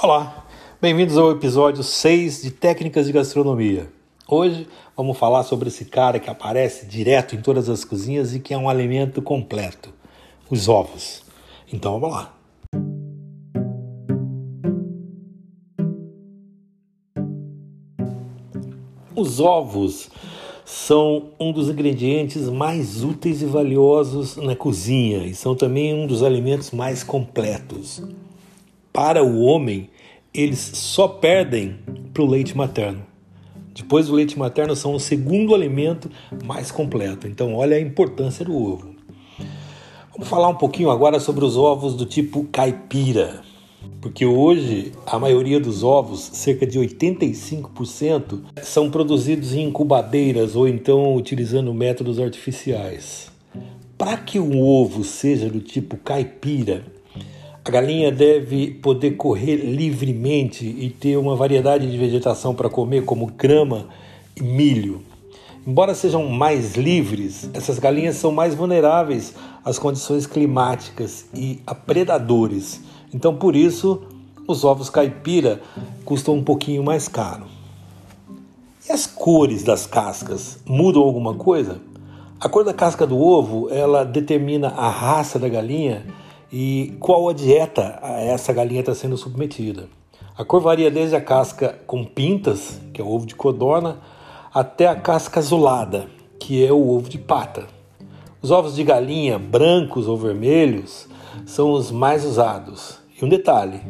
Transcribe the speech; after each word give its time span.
Olá, 0.00 0.46
bem-vindos 0.80 1.18
ao 1.18 1.32
episódio 1.32 1.82
6 1.82 2.42
de 2.42 2.52
Técnicas 2.52 3.06
de 3.06 3.12
Gastronomia. 3.12 3.90
Hoje 4.28 4.68
vamos 4.96 5.18
falar 5.18 5.42
sobre 5.42 5.66
esse 5.70 5.86
cara 5.86 6.20
que 6.20 6.30
aparece 6.30 6.86
direto 6.86 7.34
em 7.34 7.42
todas 7.42 7.68
as 7.68 7.84
cozinhas 7.84 8.32
e 8.32 8.38
que 8.38 8.54
é 8.54 8.56
um 8.56 8.68
alimento 8.68 9.20
completo: 9.20 9.92
os 10.48 10.68
ovos. 10.68 11.24
Então 11.72 11.98
vamos 11.98 12.14
lá. 12.14 12.32
Os 19.16 19.40
ovos 19.40 20.10
são 20.64 21.30
um 21.40 21.50
dos 21.50 21.68
ingredientes 21.68 22.48
mais 22.48 23.02
úteis 23.02 23.42
e 23.42 23.46
valiosos 23.46 24.36
na 24.36 24.54
cozinha 24.54 25.26
e 25.26 25.34
são 25.34 25.56
também 25.56 25.92
um 25.92 26.06
dos 26.06 26.22
alimentos 26.22 26.70
mais 26.70 27.02
completos 27.02 28.00
para 28.98 29.22
o 29.22 29.42
homem, 29.42 29.90
eles 30.34 30.58
só 30.58 31.06
perdem 31.06 31.76
para 32.12 32.20
o 32.20 32.26
leite 32.26 32.56
materno. 32.56 33.06
Depois 33.72 34.08
do 34.08 34.14
leite 34.14 34.36
materno 34.36 34.74
são 34.74 34.92
o 34.92 34.98
segundo 34.98 35.54
alimento 35.54 36.10
mais 36.44 36.72
completo. 36.72 37.28
Então, 37.28 37.54
olha 37.54 37.76
a 37.76 37.80
importância 37.80 38.44
do 38.44 38.56
ovo. 38.56 38.96
Vamos 40.10 40.26
falar 40.26 40.48
um 40.48 40.56
pouquinho 40.56 40.90
agora 40.90 41.20
sobre 41.20 41.44
os 41.44 41.56
ovos 41.56 41.94
do 41.94 42.04
tipo 42.04 42.42
caipira. 42.50 43.40
Porque 44.00 44.26
hoje 44.26 44.90
a 45.06 45.16
maioria 45.16 45.60
dos 45.60 45.84
ovos, 45.84 46.18
cerca 46.32 46.66
de 46.66 46.80
85%, 46.80 48.40
são 48.64 48.90
produzidos 48.90 49.54
em 49.54 49.68
incubadeiras 49.68 50.56
ou 50.56 50.66
então 50.66 51.14
utilizando 51.14 51.72
métodos 51.72 52.18
artificiais. 52.18 53.30
Para 53.96 54.16
que 54.16 54.40
o 54.40 54.60
ovo 54.60 55.04
seja 55.04 55.48
do 55.48 55.60
tipo 55.60 55.96
caipira, 55.98 56.97
a 57.68 57.70
galinha 57.70 58.10
deve 58.10 58.70
poder 58.70 59.10
correr 59.10 59.56
livremente 59.56 60.64
e 60.64 60.88
ter 60.88 61.18
uma 61.18 61.36
variedade 61.36 61.90
de 61.90 61.98
vegetação 61.98 62.54
para 62.54 62.70
comer, 62.70 63.04
como 63.04 63.26
grama 63.26 63.88
e 64.34 64.42
milho. 64.42 65.02
Embora 65.66 65.94
sejam 65.94 66.26
mais 66.30 66.76
livres, 66.76 67.50
essas 67.52 67.78
galinhas 67.78 68.16
são 68.16 68.32
mais 68.32 68.54
vulneráveis 68.54 69.34
às 69.62 69.78
condições 69.78 70.26
climáticas 70.26 71.26
e 71.34 71.60
a 71.66 71.74
predadores. 71.74 72.80
Então, 73.12 73.36
por 73.36 73.54
isso, 73.54 74.00
os 74.46 74.64
ovos 74.64 74.88
caipira 74.88 75.60
custam 76.06 76.36
um 76.36 76.42
pouquinho 76.42 76.82
mais 76.82 77.06
caro. 77.06 77.44
E 78.88 78.90
as 78.90 79.06
cores 79.06 79.62
das 79.62 79.86
cascas 79.86 80.58
mudam 80.64 81.02
alguma 81.02 81.34
coisa? 81.34 81.82
A 82.40 82.48
cor 82.48 82.64
da 82.64 82.72
casca 82.72 83.06
do 83.06 83.18
ovo, 83.18 83.68
ela 83.70 84.04
determina 84.04 84.68
a 84.68 84.88
raça 84.88 85.38
da 85.38 85.50
galinha 85.50 86.06
e 86.52 86.94
qual 86.98 87.28
a 87.28 87.32
dieta 87.32 87.98
essa 88.20 88.52
galinha 88.52 88.80
está 88.80 88.94
sendo 88.94 89.16
submetida. 89.16 89.88
A 90.36 90.44
cor 90.44 90.60
varia 90.60 90.90
desde 90.90 91.16
a 91.16 91.20
casca 91.20 91.78
com 91.86 92.04
pintas, 92.04 92.80
que 92.92 93.00
é 93.00 93.04
o 93.04 93.08
ovo 93.08 93.26
de 93.26 93.34
codorna, 93.34 93.98
até 94.54 94.86
a 94.86 94.96
casca 94.96 95.40
azulada, 95.40 96.06
que 96.38 96.64
é 96.64 96.72
o 96.72 96.90
ovo 96.90 97.08
de 97.08 97.18
pata. 97.18 97.66
Os 98.40 98.50
ovos 98.50 98.76
de 98.76 98.84
galinha, 98.84 99.38
brancos 99.38 100.06
ou 100.06 100.16
vermelhos, 100.16 101.08
são 101.44 101.72
os 101.72 101.90
mais 101.90 102.24
usados. 102.24 102.98
E 103.20 103.24
um 103.24 103.28
detalhe: 103.28 103.80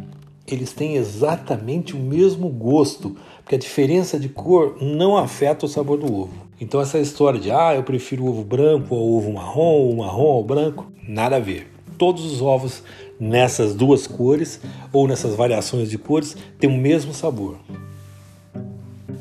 eles 0.47 0.72
têm 0.72 0.97
exatamente 0.97 1.95
o 1.95 1.98
mesmo 1.98 2.48
gosto, 2.48 3.15
porque 3.43 3.55
a 3.55 3.59
diferença 3.59 4.19
de 4.19 4.31
cor 4.31 4.78
não 4.81 5.17
afeta 5.17 5.67
o 5.67 5.69
sabor 5.69 5.98
do 5.98 6.12
ovo. 6.12 6.48
Então, 6.61 6.81
essa 6.81 6.98
história 6.98 7.39
de 7.39 7.53
ah, 7.53 7.75
eu 7.77 7.84
prefiro 7.84 8.27
ovo 8.27 8.43
branco 8.43 8.95
ao 8.95 9.06
ovo 9.06 9.33
marrom, 9.33 9.87
ou 9.87 9.97
marrom 9.97 10.33
ao 10.33 10.43
branco, 10.43 10.91
nada 11.06 11.37
a 11.37 11.41
ver 11.41 11.78
todos 11.98 12.24
os 12.24 12.41
ovos 12.41 12.82
nessas 13.18 13.74
duas 13.74 14.06
cores 14.06 14.60
ou 14.92 15.08
nessas 15.08 15.34
variações 15.34 15.91
de 15.91 15.98
cores 15.98 16.36
têm 16.58 16.70
o 16.70 16.78
mesmo 16.78 17.12
sabor. 17.12 17.58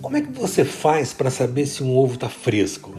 Como 0.01 0.15
é 0.15 0.21
que 0.21 0.31
você 0.31 0.63
faz 0.63 1.11
para 1.11 1.29
saber 1.29 1.65
se 1.65 1.83
um 1.83 1.97
ovo 1.97 2.13
está 2.13 2.29
fresco? 2.29 2.95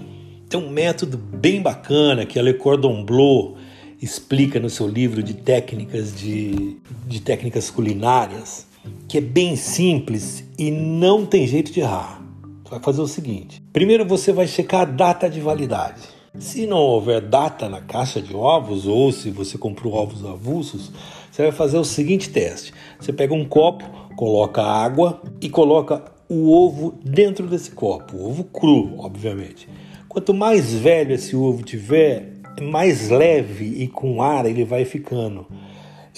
Tem 0.49 0.61
um 0.61 0.69
método 0.69 1.17
bem 1.17 1.63
bacana 1.63 2.27
que 2.27 2.39
a 2.39 2.43
Le 2.43 2.55
Cordon 2.55 3.05
Bleu 3.05 3.57
explica 4.01 4.59
no 4.61 4.69
seu 4.69 4.87
livro 4.87 5.23
de 5.23 5.35
técnicas 5.35 6.15
de, 6.15 6.77
de 7.07 7.21
técnicas 7.21 7.71
culinárias, 7.71 8.67
que 9.07 9.19
é 9.19 9.21
bem 9.21 9.57
simples 9.57 10.45
e 10.59 10.71
não 10.71 11.25
tem 11.25 11.47
jeito 11.47 11.73
de 11.73 11.81
errar. 11.81 12.23
Você 12.65 12.71
vai 12.71 12.81
fazer 12.81 13.01
o 13.01 13.09
seguinte: 13.09 13.63
primeiro 13.73 14.05
você 14.05 14.33
vai 14.33 14.47
checar 14.47 14.83
a 14.83 14.85
data 14.85 15.29
de 15.29 15.41
validade. 15.41 16.18
Se 16.37 16.67
não 16.67 16.79
houver 16.79 17.21
data 17.21 17.69
na 17.69 17.81
caixa 17.81 18.21
de 18.21 18.35
ovos 18.35 18.87
ou 18.87 19.11
se 19.11 19.31
você 19.31 19.57
comprou 19.57 19.95
ovos 19.95 20.25
avulsos, 20.25 20.93
você 21.31 21.43
vai 21.43 21.53
fazer 21.53 21.79
o 21.79 21.85
seguinte 21.85 22.31
teste: 22.31 22.73
você 23.01 23.13
pega 23.13 23.33
um 23.33 23.45
copo, 23.45 23.85
coloca 24.17 24.63
água 24.63 25.23
e 25.41 25.49
coloca 25.49 26.05
o 26.29 26.53
ovo 26.53 26.99
dentro 27.03 27.47
desse 27.47 27.71
copo, 27.71 28.17
o 28.17 28.29
ovo 28.29 28.45
cru, 28.45 28.95
obviamente. 28.99 29.69
Quanto 30.09 30.35
mais 30.35 30.75
velho 30.75 31.15
esse 31.15 31.35
ovo 31.35 31.63
tiver, 31.63 32.35
mais 32.61 33.09
leve 33.09 33.83
e 33.83 33.89
com 33.89 34.23
ar 34.23 34.45
ele 34.47 34.65
vai 34.65 34.85
ficando. 34.85 35.47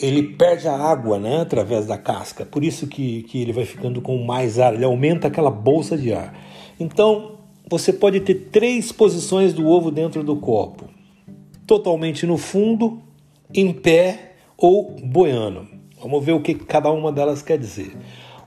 Ele 0.00 0.22
perde 0.22 0.66
a 0.66 0.76
água 0.76 1.19
né, 1.19 1.43
através 1.43 1.87
da 1.87 1.99
casca, 1.99 2.44
por 2.44 2.65
isso 2.65 2.87
que, 2.87 3.22
que 3.25 3.43
ele 3.43 3.53
vai 3.53 3.66
ficando 3.66 4.00
com 4.00 4.16
mais 4.25 4.59
ar, 4.59 4.75
ele 4.75 4.84
aumenta 4.84 5.28
aquela 5.28 5.50
bolsa 5.50 5.97
de 5.97 6.12
ar. 6.12 6.34
Então, 6.78 7.40
você 7.70 7.92
pode 7.92 8.19
ter 8.19 8.34
três 8.50 8.91
posições 8.91 9.53
do 9.53 9.69
ovo 9.69 9.92
dentro 9.92 10.25
do 10.25 10.34
copo: 10.34 10.86
totalmente 11.64 12.26
no 12.26 12.36
fundo, 12.36 13.00
em 13.54 13.72
pé 13.72 14.32
ou 14.58 14.97
boiando. 15.04 15.69
Vamos 16.03 16.25
ver 16.25 16.32
o 16.32 16.41
que 16.41 16.54
cada 16.54 16.91
uma 16.91 17.12
delas 17.12 17.42
quer 17.42 17.56
dizer. 17.56 17.97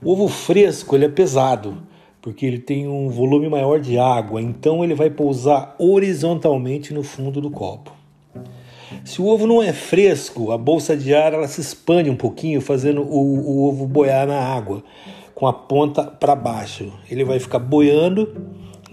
O 0.02 0.12
ovo 0.12 0.28
fresco 0.28 0.94
ele 0.94 1.06
é 1.06 1.08
pesado, 1.08 1.78
porque 2.20 2.44
ele 2.44 2.58
tem 2.58 2.86
um 2.86 3.08
volume 3.08 3.48
maior 3.48 3.80
de 3.80 3.96
água, 3.98 4.42
então 4.42 4.84
ele 4.84 4.94
vai 4.94 5.08
pousar 5.08 5.74
horizontalmente 5.78 6.92
no 6.92 7.02
fundo 7.02 7.40
do 7.40 7.50
copo. 7.50 7.92
Se 9.04 9.22
o 9.22 9.26
ovo 9.26 9.46
não 9.46 9.62
é 9.62 9.72
fresco, 9.72 10.52
a 10.52 10.58
bolsa 10.58 10.94
de 10.94 11.14
ar 11.14 11.32
ela 11.32 11.48
se 11.48 11.60
expande 11.60 12.10
um 12.10 12.16
pouquinho, 12.16 12.60
fazendo 12.60 13.02
o, 13.02 13.16
o 13.16 13.68
ovo 13.68 13.86
boiar 13.86 14.26
na 14.26 14.38
água, 14.38 14.84
com 15.34 15.46
a 15.46 15.52
ponta 15.52 16.04
para 16.04 16.36
baixo. 16.36 16.92
Ele 17.10 17.24
vai 17.24 17.38
ficar 17.38 17.58
boiando 17.58 18.28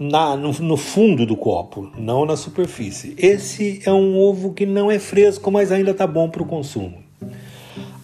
na, 0.02 0.36
no, 0.36 0.52
no, 0.52 0.76
fundo 0.76 1.24
do 1.24 1.36
copo, 1.36 1.90
não 1.96 2.24
na 2.24 2.36
superfície. 2.36 3.14
Esse 3.16 3.80
é 3.84 3.92
um 3.92 4.18
ovo 4.18 4.52
que 4.52 4.66
não 4.66 4.90
é 4.90 4.98
fresco, 4.98 5.50
mas 5.50 5.70
ainda 5.70 5.92
está 5.92 6.06
bom 6.06 6.28
para 6.28 6.42
o 6.42 6.46
consumo. 6.46 6.98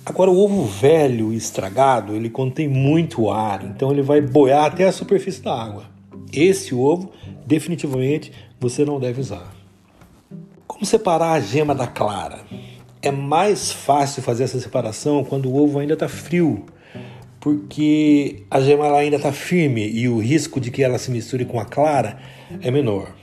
Agora, 0.06 0.30
o 0.30 0.38
ovo 0.38 0.64
velho 0.64 1.32
e 1.32 1.36
estragado, 1.36 2.14
ele 2.14 2.30
contém 2.30 2.68
muito 2.68 3.30
ar, 3.30 3.64
então 3.64 3.90
ele 3.90 4.00
vai 4.00 4.20
boiar 4.20 4.66
até 4.66 4.86
a 4.86 4.92
superfície 4.92 5.42
da 5.42 5.52
água. 5.52 5.84
Esse 6.32 6.74
ovo, 6.74 7.10
definitivamente, 7.44 8.32
você 8.60 8.84
não 8.84 9.00
deve 9.00 9.20
usar. 9.20 9.52
Como 10.66 10.86
separar 10.86 11.32
a 11.32 11.40
gema 11.40 11.74
da 11.74 11.86
clara? 11.86 12.40
É 13.02 13.10
mais 13.10 13.72
fácil 13.72 14.22
fazer 14.22 14.44
essa 14.44 14.60
separação 14.60 15.24
quando 15.24 15.50
o 15.50 15.62
ovo 15.62 15.78
ainda 15.78 15.94
está 15.94 16.08
frio, 16.08 16.64
porque 17.48 18.42
a 18.50 18.60
gema 18.60 18.84
ela 18.84 18.98
ainda 18.98 19.16
está 19.16 19.32
firme 19.32 19.88
e 19.88 20.06
o 20.06 20.18
risco 20.18 20.60
de 20.60 20.70
que 20.70 20.82
ela 20.82 20.98
se 20.98 21.10
misture 21.10 21.46
com 21.46 21.58
a 21.58 21.64
clara 21.64 22.18
é 22.60 22.70
menor. 22.70 23.14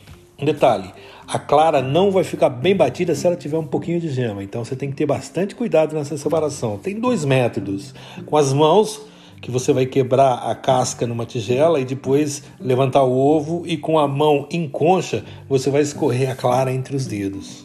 Um 0.41 0.45
detalhe: 0.45 0.91
a 1.27 1.37
clara 1.37 1.79
não 1.79 2.09
vai 2.09 2.23
ficar 2.23 2.49
bem 2.49 2.75
batida 2.75 3.13
se 3.13 3.27
ela 3.27 3.35
tiver 3.35 3.59
um 3.59 3.67
pouquinho 3.67 3.99
de 3.99 4.09
gema, 4.09 4.43
então 4.43 4.65
você 4.65 4.75
tem 4.75 4.89
que 4.89 4.95
ter 4.95 5.05
bastante 5.05 5.53
cuidado 5.53 5.93
nessa 5.93 6.17
separação. 6.17 6.79
Tem 6.79 6.99
dois 6.99 7.23
métodos: 7.23 7.93
com 8.25 8.35
as 8.35 8.51
mãos, 8.51 8.99
que 9.39 9.51
você 9.51 9.71
vai 9.71 9.85
quebrar 9.85 10.49
a 10.49 10.55
casca 10.55 11.05
numa 11.05 11.27
tigela 11.27 11.79
e 11.79 11.85
depois 11.85 12.41
levantar 12.59 13.03
o 13.03 13.15
ovo, 13.15 13.61
e 13.67 13.77
com 13.77 13.99
a 13.99 14.07
mão 14.07 14.47
em 14.49 14.67
concha, 14.67 15.23
você 15.47 15.69
vai 15.69 15.83
escorrer 15.83 16.31
a 16.31 16.35
clara 16.35 16.73
entre 16.73 16.95
os 16.95 17.05
dedos. 17.05 17.64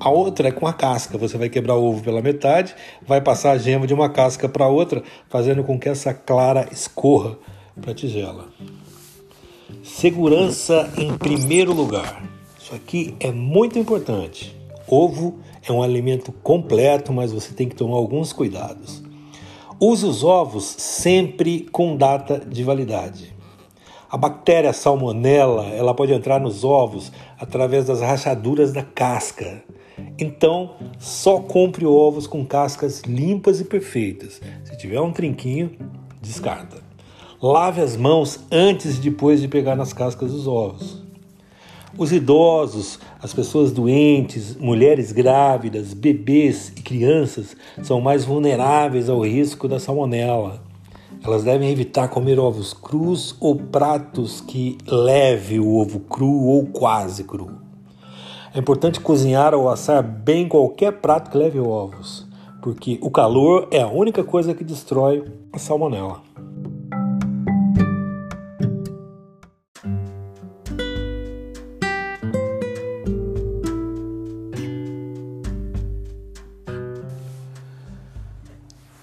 A 0.00 0.10
outra 0.10 0.48
é 0.48 0.52
com 0.52 0.66
a 0.66 0.72
casca. 0.72 1.18
Você 1.18 1.36
vai 1.36 1.48
quebrar 1.48 1.74
o 1.74 1.84
ovo 1.84 2.02
pela 2.02 2.22
metade, 2.22 2.74
vai 3.06 3.20
passar 3.20 3.52
a 3.52 3.58
gema 3.58 3.86
de 3.86 3.94
uma 3.94 4.08
casca 4.08 4.48
para 4.48 4.68
outra, 4.68 5.02
fazendo 5.28 5.64
com 5.64 5.78
que 5.78 5.88
essa 5.88 6.14
clara 6.14 6.68
escorra 6.70 7.36
para 7.80 7.90
a 7.90 7.94
tigela. 7.94 8.46
Segurança 9.82 10.90
em 10.96 11.16
primeiro 11.16 11.72
lugar. 11.72 12.22
Isso 12.60 12.74
aqui 12.74 13.16
é 13.18 13.32
muito 13.32 13.78
importante. 13.78 14.56
Ovo 14.86 15.38
é 15.66 15.72
um 15.72 15.82
alimento 15.82 16.32
completo, 16.32 17.12
mas 17.12 17.32
você 17.32 17.52
tem 17.52 17.68
que 17.68 17.74
tomar 17.74 17.96
alguns 17.96 18.32
cuidados. 18.32 19.02
Use 19.80 20.04
os 20.06 20.24
ovos 20.24 20.64
sempre 20.64 21.60
com 21.70 21.96
data 21.96 22.40
de 22.40 22.62
validade. 22.64 23.34
A 24.10 24.16
bactéria 24.16 24.72
salmonella, 24.72 25.66
ela 25.66 25.92
pode 25.92 26.12
entrar 26.12 26.40
nos 26.40 26.64
ovos 26.64 27.12
através 27.38 27.86
das 27.86 28.00
rachaduras 28.00 28.72
da 28.72 28.82
casca. 28.82 29.62
Então, 30.18 30.74
só 30.98 31.40
compre 31.40 31.86
ovos 31.86 32.26
com 32.26 32.44
cascas 32.44 33.02
limpas 33.02 33.60
e 33.60 33.64
perfeitas. 33.64 34.40
Se 34.64 34.76
tiver 34.76 35.00
um 35.00 35.12
trinquinho, 35.12 35.70
descarta. 36.20 36.78
Lave 37.40 37.80
as 37.80 37.96
mãos 37.96 38.40
antes 38.50 38.96
e 38.96 39.00
depois 39.00 39.40
de 39.40 39.48
pegar 39.48 39.76
nas 39.76 39.92
cascas 39.92 40.32
dos 40.32 40.46
ovos. 40.46 41.02
Os 41.96 42.12
idosos, 42.12 42.98
as 43.20 43.32
pessoas 43.32 43.72
doentes, 43.72 44.56
mulheres 44.56 45.10
grávidas, 45.10 45.94
bebês 45.94 46.72
e 46.76 46.82
crianças 46.82 47.56
são 47.82 48.00
mais 48.00 48.24
vulneráveis 48.24 49.08
ao 49.08 49.20
risco 49.20 49.66
da 49.66 49.80
salmonela. 49.80 50.62
Elas 51.24 51.42
devem 51.44 51.70
evitar 51.70 52.08
comer 52.08 52.38
ovos 52.38 52.72
crus 52.72 53.34
ou 53.40 53.56
pratos 53.56 54.40
que 54.40 54.78
leve 54.86 55.58
o 55.58 55.74
ovo 55.76 56.00
cru 56.00 56.44
ou 56.44 56.66
quase 56.66 57.24
cru. 57.24 57.67
É 58.54 58.58
importante 58.58 58.98
cozinhar 58.98 59.54
ou 59.54 59.68
assar 59.68 60.02
bem 60.02 60.48
qualquer 60.48 60.92
prato 60.92 61.30
que 61.30 61.36
leve 61.36 61.60
ovos, 61.60 62.26
porque 62.62 62.98
o 63.02 63.10
calor 63.10 63.68
é 63.70 63.82
a 63.82 63.88
única 63.88 64.24
coisa 64.24 64.54
que 64.54 64.64
destrói 64.64 65.22
a 65.52 65.58
salmonela. 65.58 66.22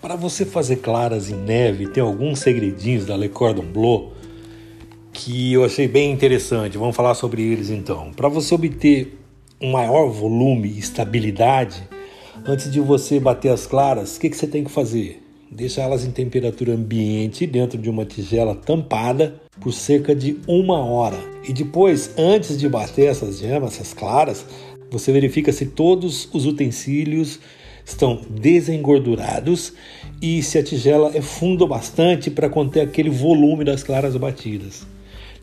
Para 0.01 0.15
você 0.15 0.43
fazer 0.43 0.77
claras 0.77 1.29
em 1.29 1.35
neve, 1.35 1.87
tem 1.87 2.01
alguns 2.01 2.39
segredinhos 2.39 3.05
da 3.05 3.15
Le 3.15 3.29
Cordon 3.29 3.65
Bleu 3.65 4.11
que 5.13 5.53
eu 5.53 5.63
achei 5.63 5.87
bem 5.87 6.11
interessante. 6.11 6.77
Vamos 6.77 6.95
falar 6.95 7.13
sobre 7.13 7.43
eles 7.43 7.69
então. 7.69 8.11
Para 8.11 8.27
você 8.27 8.53
obter 8.55 9.24
um 9.65 9.71
maior 9.71 10.09
volume 10.09 10.69
e 10.69 10.79
estabilidade, 10.79 11.81
antes 12.45 12.71
de 12.71 12.79
você 12.79 13.19
bater 13.19 13.49
as 13.49 13.65
claras, 13.65 14.15
o 14.15 14.19
que, 14.19 14.29
que 14.29 14.37
você 14.37 14.45
tem 14.45 14.63
que 14.63 14.69
fazer? 14.69 15.23
Deixa 15.51 15.81
elas 15.81 16.05
em 16.05 16.11
temperatura 16.11 16.73
ambiente 16.73 17.47
dentro 17.47 17.77
de 17.77 17.89
uma 17.89 18.05
tigela 18.05 18.53
tampada 18.53 19.41
por 19.59 19.73
cerca 19.73 20.13
de 20.13 20.37
uma 20.47 20.77
hora. 20.85 21.17
E 21.47 21.51
depois, 21.51 22.11
antes 22.17 22.57
de 22.59 22.69
bater 22.69 23.07
essas 23.07 23.39
gemas, 23.39 23.73
essas 23.73 23.93
claras, 23.93 24.45
você 24.91 25.11
verifica 25.11 25.51
se 25.51 25.65
todos 25.65 26.29
os 26.31 26.45
utensílios 26.45 27.39
estão 27.83 28.21
desengordurados 28.29 29.73
e 30.21 30.43
se 30.43 30.59
a 30.59 30.63
tigela 30.63 31.11
é 31.15 31.21
funda 31.21 31.65
bastante 31.65 32.29
para 32.29 32.49
conter 32.49 32.81
aquele 32.81 33.09
volume 33.09 33.63
das 33.63 33.81
claras 33.81 34.15
batidas. 34.15 34.85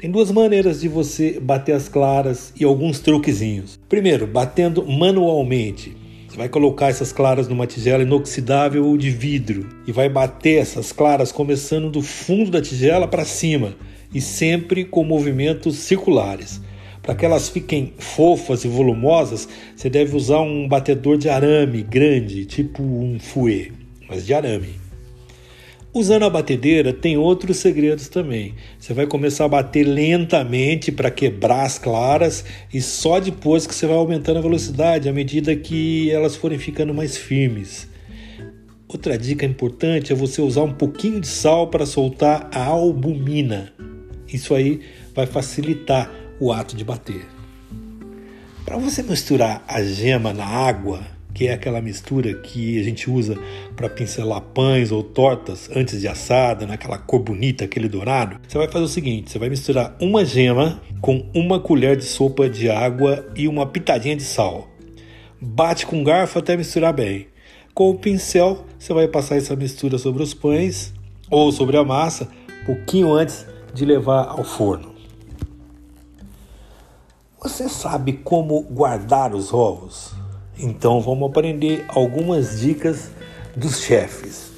Tem 0.02 0.10
duas 0.10 0.32
maneiras 0.32 0.80
de 0.80 0.88
você 0.88 1.38
bater 1.38 1.76
as 1.76 1.88
claras 1.88 2.52
e 2.58 2.64
alguns 2.64 2.98
truquezinhos. 2.98 3.78
Primeiro, 3.88 4.26
batendo 4.26 4.84
manualmente. 4.84 5.96
Você 6.28 6.36
vai 6.36 6.48
colocar 6.48 6.88
essas 6.88 7.12
claras 7.12 7.46
numa 7.46 7.68
tigela 7.68 8.02
inoxidável 8.02 8.84
ou 8.84 8.96
de 8.96 9.10
vidro 9.10 9.64
e 9.86 9.92
vai 9.92 10.08
bater 10.08 10.60
essas 10.60 10.90
claras 10.90 11.30
começando 11.30 11.88
do 11.88 12.02
fundo 12.02 12.50
da 12.50 12.60
tigela 12.60 13.06
para 13.06 13.24
cima 13.24 13.76
e 14.12 14.20
sempre 14.20 14.84
com 14.84 15.04
movimentos 15.04 15.76
circulares. 15.76 16.60
Para 17.00 17.14
que 17.14 17.24
elas 17.24 17.48
fiquem 17.48 17.92
fofas 17.96 18.64
e 18.64 18.68
volumosas, 18.68 19.48
você 19.76 19.88
deve 19.88 20.16
usar 20.16 20.40
um 20.40 20.66
batedor 20.66 21.16
de 21.16 21.28
arame 21.28 21.80
grande, 21.80 22.44
tipo 22.44 22.82
um 22.82 23.20
fouet, 23.20 23.70
mas 24.08 24.26
de 24.26 24.34
arame. 24.34 24.81
Usando 25.94 26.22
a 26.22 26.30
batedeira, 26.30 26.90
tem 26.90 27.18
outros 27.18 27.58
segredos 27.58 28.08
também. 28.08 28.54
Você 28.78 28.94
vai 28.94 29.06
começar 29.06 29.44
a 29.44 29.48
bater 29.48 29.84
lentamente 29.84 30.90
para 30.90 31.10
quebrar 31.10 31.66
as 31.66 31.78
claras 31.78 32.46
e 32.72 32.80
só 32.80 33.20
depois 33.20 33.66
que 33.66 33.74
você 33.74 33.86
vai 33.86 33.96
aumentando 33.96 34.38
a 34.38 34.42
velocidade 34.42 35.06
à 35.06 35.12
medida 35.12 35.54
que 35.54 36.10
elas 36.10 36.34
forem 36.34 36.58
ficando 36.58 36.94
mais 36.94 37.18
firmes. 37.18 37.86
Outra 38.88 39.18
dica 39.18 39.44
importante 39.44 40.14
é 40.14 40.16
você 40.16 40.40
usar 40.40 40.62
um 40.62 40.72
pouquinho 40.72 41.20
de 41.20 41.26
sal 41.26 41.68
para 41.68 41.84
soltar 41.84 42.48
a 42.50 42.64
albumina. 42.64 43.70
Isso 44.26 44.54
aí 44.54 44.80
vai 45.14 45.26
facilitar 45.26 46.10
o 46.40 46.50
ato 46.50 46.74
de 46.74 46.84
bater. 46.84 47.26
Para 48.64 48.78
você 48.78 49.02
misturar 49.02 49.62
a 49.68 49.82
gema 49.82 50.32
na 50.32 50.46
água, 50.46 51.06
que 51.34 51.46
é 51.46 51.54
aquela 51.54 51.80
mistura 51.80 52.34
que 52.34 52.78
a 52.80 52.82
gente 52.82 53.10
usa 53.10 53.38
para 53.74 53.88
pincelar 53.88 54.40
pães 54.40 54.92
ou 54.92 55.02
tortas 55.02 55.70
antes 55.74 56.00
de 56.00 56.08
assada, 56.08 56.66
naquela 56.66 56.98
cor 56.98 57.20
bonita, 57.20 57.64
aquele 57.64 57.88
dourado, 57.88 58.38
você 58.46 58.58
vai 58.58 58.68
fazer 58.68 58.84
o 58.84 58.88
seguinte: 58.88 59.30
você 59.30 59.38
vai 59.38 59.48
misturar 59.48 59.96
uma 60.00 60.24
gema 60.24 60.80
com 61.00 61.26
uma 61.34 61.58
colher 61.58 61.96
de 61.96 62.04
sopa 62.04 62.48
de 62.48 62.70
água 62.70 63.26
e 63.34 63.48
uma 63.48 63.66
pitadinha 63.66 64.16
de 64.16 64.22
sal. 64.22 64.68
Bate 65.40 65.86
com 65.86 66.04
garfo 66.04 66.38
até 66.38 66.56
misturar 66.56 66.92
bem. 66.92 67.26
Com 67.74 67.90
o 67.90 67.98
pincel, 67.98 68.66
você 68.78 68.92
vai 68.92 69.08
passar 69.08 69.36
essa 69.36 69.56
mistura 69.56 69.96
sobre 69.96 70.22
os 70.22 70.34
pães 70.34 70.92
ou 71.30 71.50
sobre 71.50 71.76
a 71.78 71.82
massa, 71.84 72.28
pouquinho 72.66 73.12
antes 73.12 73.46
de 73.72 73.84
levar 73.84 74.28
ao 74.28 74.44
forno. 74.44 74.92
Você 77.42 77.68
sabe 77.68 78.12
como 78.12 78.62
guardar 78.62 79.34
os 79.34 79.52
ovos? 79.52 80.14
Então 80.62 81.00
vamos 81.00 81.28
aprender 81.28 81.84
algumas 81.88 82.60
dicas 82.60 83.10
dos 83.56 83.80
chefes. 83.80 84.52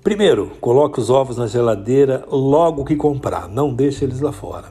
Primeiro, 0.00 0.52
coloque 0.60 1.00
os 1.00 1.10
ovos 1.10 1.36
na 1.36 1.48
geladeira 1.48 2.24
logo 2.30 2.84
que 2.84 2.94
comprar, 2.94 3.48
não 3.48 3.74
deixe 3.74 4.04
eles 4.04 4.20
lá 4.20 4.30
fora. 4.30 4.68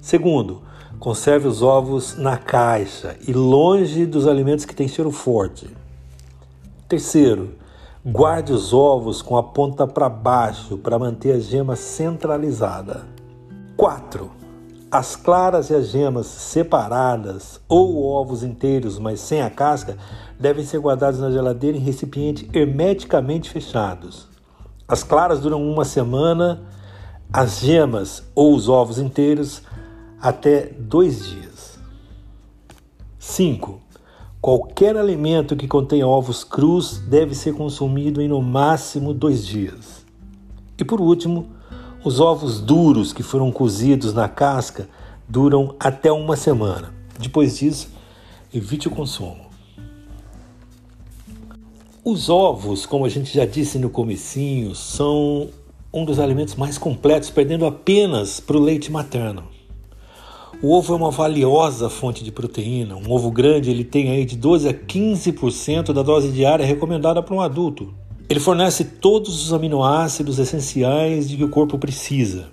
Segundo, 0.00 0.62
conserve 1.00 1.48
os 1.48 1.60
ovos 1.60 2.16
na 2.16 2.36
caixa 2.36 3.16
e 3.26 3.32
longe 3.32 4.06
dos 4.06 4.28
alimentos 4.28 4.64
que 4.64 4.76
têm 4.76 4.86
cheiro 4.86 5.10
forte. 5.10 5.68
Terceiro, 6.88 7.54
guarde 8.06 8.52
os 8.52 8.72
ovos 8.72 9.20
com 9.22 9.36
a 9.36 9.42
ponta 9.42 9.88
para 9.88 10.08
baixo 10.08 10.78
para 10.78 11.00
manter 11.00 11.32
a 11.32 11.40
gema 11.40 11.74
centralizada. 11.74 13.06
4 13.76 14.41
as 14.92 15.16
claras 15.16 15.70
e 15.70 15.74
as 15.74 15.88
gemas 15.88 16.26
separadas 16.26 17.58
ou 17.66 18.04
ovos 18.04 18.42
inteiros, 18.42 18.98
mas 18.98 19.20
sem 19.20 19.40
a 19.40 19.48
casca, 19.48 19.96
devem 20.38 20.66
ser 20.66 20.80
guardados 20.80 21.18
na 21.18 21.30
geladeira 21.30 21.78
em 21.78 21.80
recipientes 21.80 22.46
hermeticamente 22.52 23.48
fechados. 23.48 24.28
As 24.86 25.02
claras 25.02 25.40
duram 25.40 25.66
uma 25.66 25.86
semana, 25.86 26.60
as 27.32 27.60
gemas 27.60 28.22
ou 28.34 28.54
os 28.54 28.68
ovos 28.68 28.98
inteiros 28.98 29.62
até 30.20 30.66
dois 30.78 31.26
dias. 31.26 31.78
5. 33.18 33.80
Qualquer 34.42 34.98
alimento 34.98 35.56
que 35.56 35.66
contenha 35.66 36.06
ovos 36.06 36.44
crus 36.44 36.98
deve 36.98 37.34
ser 37.34 37.54
consumido 37.54 38.20
em 38.20 38.28
no 38.28 38.42
máximo 38.42 39.14
dois 39.14 39.46
dias. 39.46 40.04
E 40.76 40.84
por 40.84 41.00
último, 41.00 41.46
os 42.04 42.18
ovos 42.18 42.60
duros 42.60 43.12
que 43.12 43.22
foram 43.22 43.52
cozidos 43.52 44.12
na 44.12 44.28
casca 44.28 44.88
duram 45.28 45.74
até 45.78 46.10
uma 46.10 46.36
semana. 46.36 46.92
Depois 47.18 47.58
disso, 47.58 47.88
evite 48.52 48.88
o 48.88 48.90
consumo. 48.90 49.52
Os 52.04 52.28
ovos, 52.28 52.84
como 52.84 53.04
a 53.04 53.08
gente 53.08 53.32
já 53.32 53.44
disse 53.44 53.78
no 53.78 53.88
comecinho, 53.88 54.74
são 54.74 55.48
um 55.94 56.04
dos 56.04 56.18
alimentos 56.18 56.56
mais 56.56 56.76
completos, 56.76 57.30
perdendo 57.30 57.64
apenas 57.64 58.40
para 58.40 58.56
o 58.56 58.60
leite 58.60 58.90
materno. 58.90 59.44
O 60.60 60.72
ovo 60.72 60.94
é 60.94 60.96
uma 60.96 61.10
valiosa 61.10 61.88
fonte 61.88 62.24
de 62.24 62.32
proteína. 62.32 62.96
Um 62.96 63.10
ovo 63.10 63.30
grande 63.30 63.70
ele 63.70 63.84
tem 63.84 64.10
aí 64.10 64.24
de 64.24 64.36
12 64.36 64.68
a 64.68 64.74
15% 64.74 65.92
da 65.92 66.02
dose 66.02 66.30
diária 66.30 66.66
recomendada 66.66 67.22
para 67.22 67.34
um 67.34 67.40
adulto. 67.40 67.94
Ele 68.32 68.40
fornece 68.40 68.84
todos 68.84 69.44
os 69.44 69.52
aminoácidos 69.52 70.38
essenciais 70.38 71.28
de 71.28 71.36
que 71.36 71.44
o 71.44 71.50
corpo 71.50 71.78
precisa. 71.78 72.48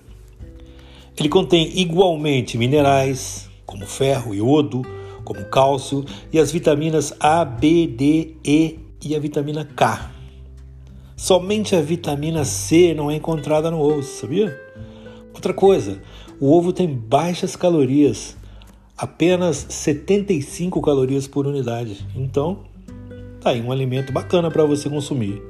Ele 1.18 1.26
contém 1.26 1.72
igualmente 1.80 2.58
minerais, 2.58 3.48
como 3.64 3.86
ferro, 3.86 4.34
iodo, 4.34 4.82
como 5.24 5.42
cálcio 5.46 6.04
e 6.30 6.38
as 6.38 6.52
vitaminas 6.52 7.14
A, 7.18 7.46
B, 7.46 7.86
D, 7.86 8.34
E 8.44 8.78
e 9.02 9.16
a 9.16 9.18
vitamina 9.18 9.64
K. 9.64 10.10
Somente 11.16 11.74
a 11.74 11.80
vitamina 11.80 12.44
C 12.44 12.92
não 12.92 13.10
é 13.10 13.16
encontrada 13.16 13.70
no 13.70 13.80
ovo, 13.80 14.02
sabia? 14.02 14.54
Outra 15.32 15.54
coisa, 15.54 16.02
o 16.38 16.54
ovo 16.54 16.74
tem 16.74 16.86
baixas 16.86 17.56
calorias, 17.56 18.36
apenas 18.98 19.64
75 19.70 20.78
calorias 20.82 21.26
por 21.26 21.46
unidade. 21.46 22.06
Então, 22.14 22.64
tá 23.40 23.48
aí 23.48 23.62
um 23.62 23.72
alimento 23.72 24.12
bacana 24.12 24.50
para 24.50 24.66
você 24.66 24.90
consumir. 24.90 25.49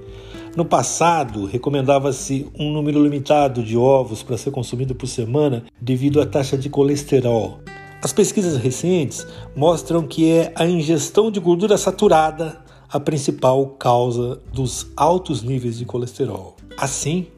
No 0.57 0.64
passado, 0.64 1.47
recomendava-se 1.47 2.47
um 2.59 2.73
número 2.73 3.02
limitado 3.02 3.62
de 3.62 3.76
ovos 3.76 4.23
para 4.23 4.37
ser 4.37 4.50
consumido 4.50 4.97
por 4.97 5.07
semana 5.07 5.64
devido 5.80 6.21
à 6.21 6.26
taxa 6.26 6.59
de 6.59 6.69
colesterol. 6.69 7.61
As 8.02 8.12
pesquisas 8.12 8.57
recentes 8.57 9.25
mostram 9.54 10.02
que 10.07 10.28
é 10.28 10.52
a 10.57 10.66
ingestão 10.66 11.30
de 11.30 11.38
gordura 11.38 11.78
saturada 11.78 12.64
a 12.92 12.99
principal 12.99 13.66
causa 13.78 14.40
dos 14.52 14.90
altos 14.97 15.42
níveis 15.42 15.78
de 15.78 15.85
colesterol. 15.85 16.57
Assim, 16.76 17.28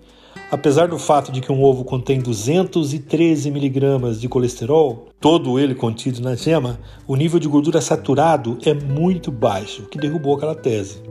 apesar 0.50 0.88
do 0.88 0.98
fato 0.98 1.30
de 1.30 1.42
que 1.42 1.52
um 1.52 1.62
ovo 1.62 1.84
contém 1.84 2.18
213 2.18 3.50
miligramas 3.50 4.18
de 4.18 4.28
colesterol, 4.28 5.08
todo 5.20 5.58
ele 5.58 5.74
contido 5.74 6.22
na 6.22 6.34
gema, 6.34 6.80
o 7.06 7.14
nível 7.14 7.38
de 7.38 7.48
gordura 7.48 7.82
saturado 7.82 8.56
é 8.64 8.72
muito 8.72 9.30
baixo, 9.30 9.82
que 9.90 9.98
derrubou 9.98 10.36
aquela 10.36 10.54
tese. 10.54 11.02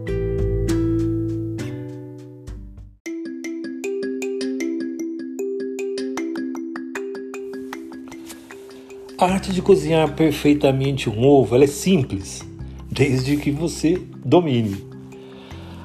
A 9.21 9.25
arte 9.25 9.53
de 9.53 9.61
cozinhar 9.61 10.15
perfeitamente 10.15 11.07
um 11.07 11.23
ovo 11.23 11.55
é 11.55 11.67
simples, 11.67 12.41
desde 12.91 13.37
que 13.37 13.51
você 13.51 14.01
domine. 14.25 14.83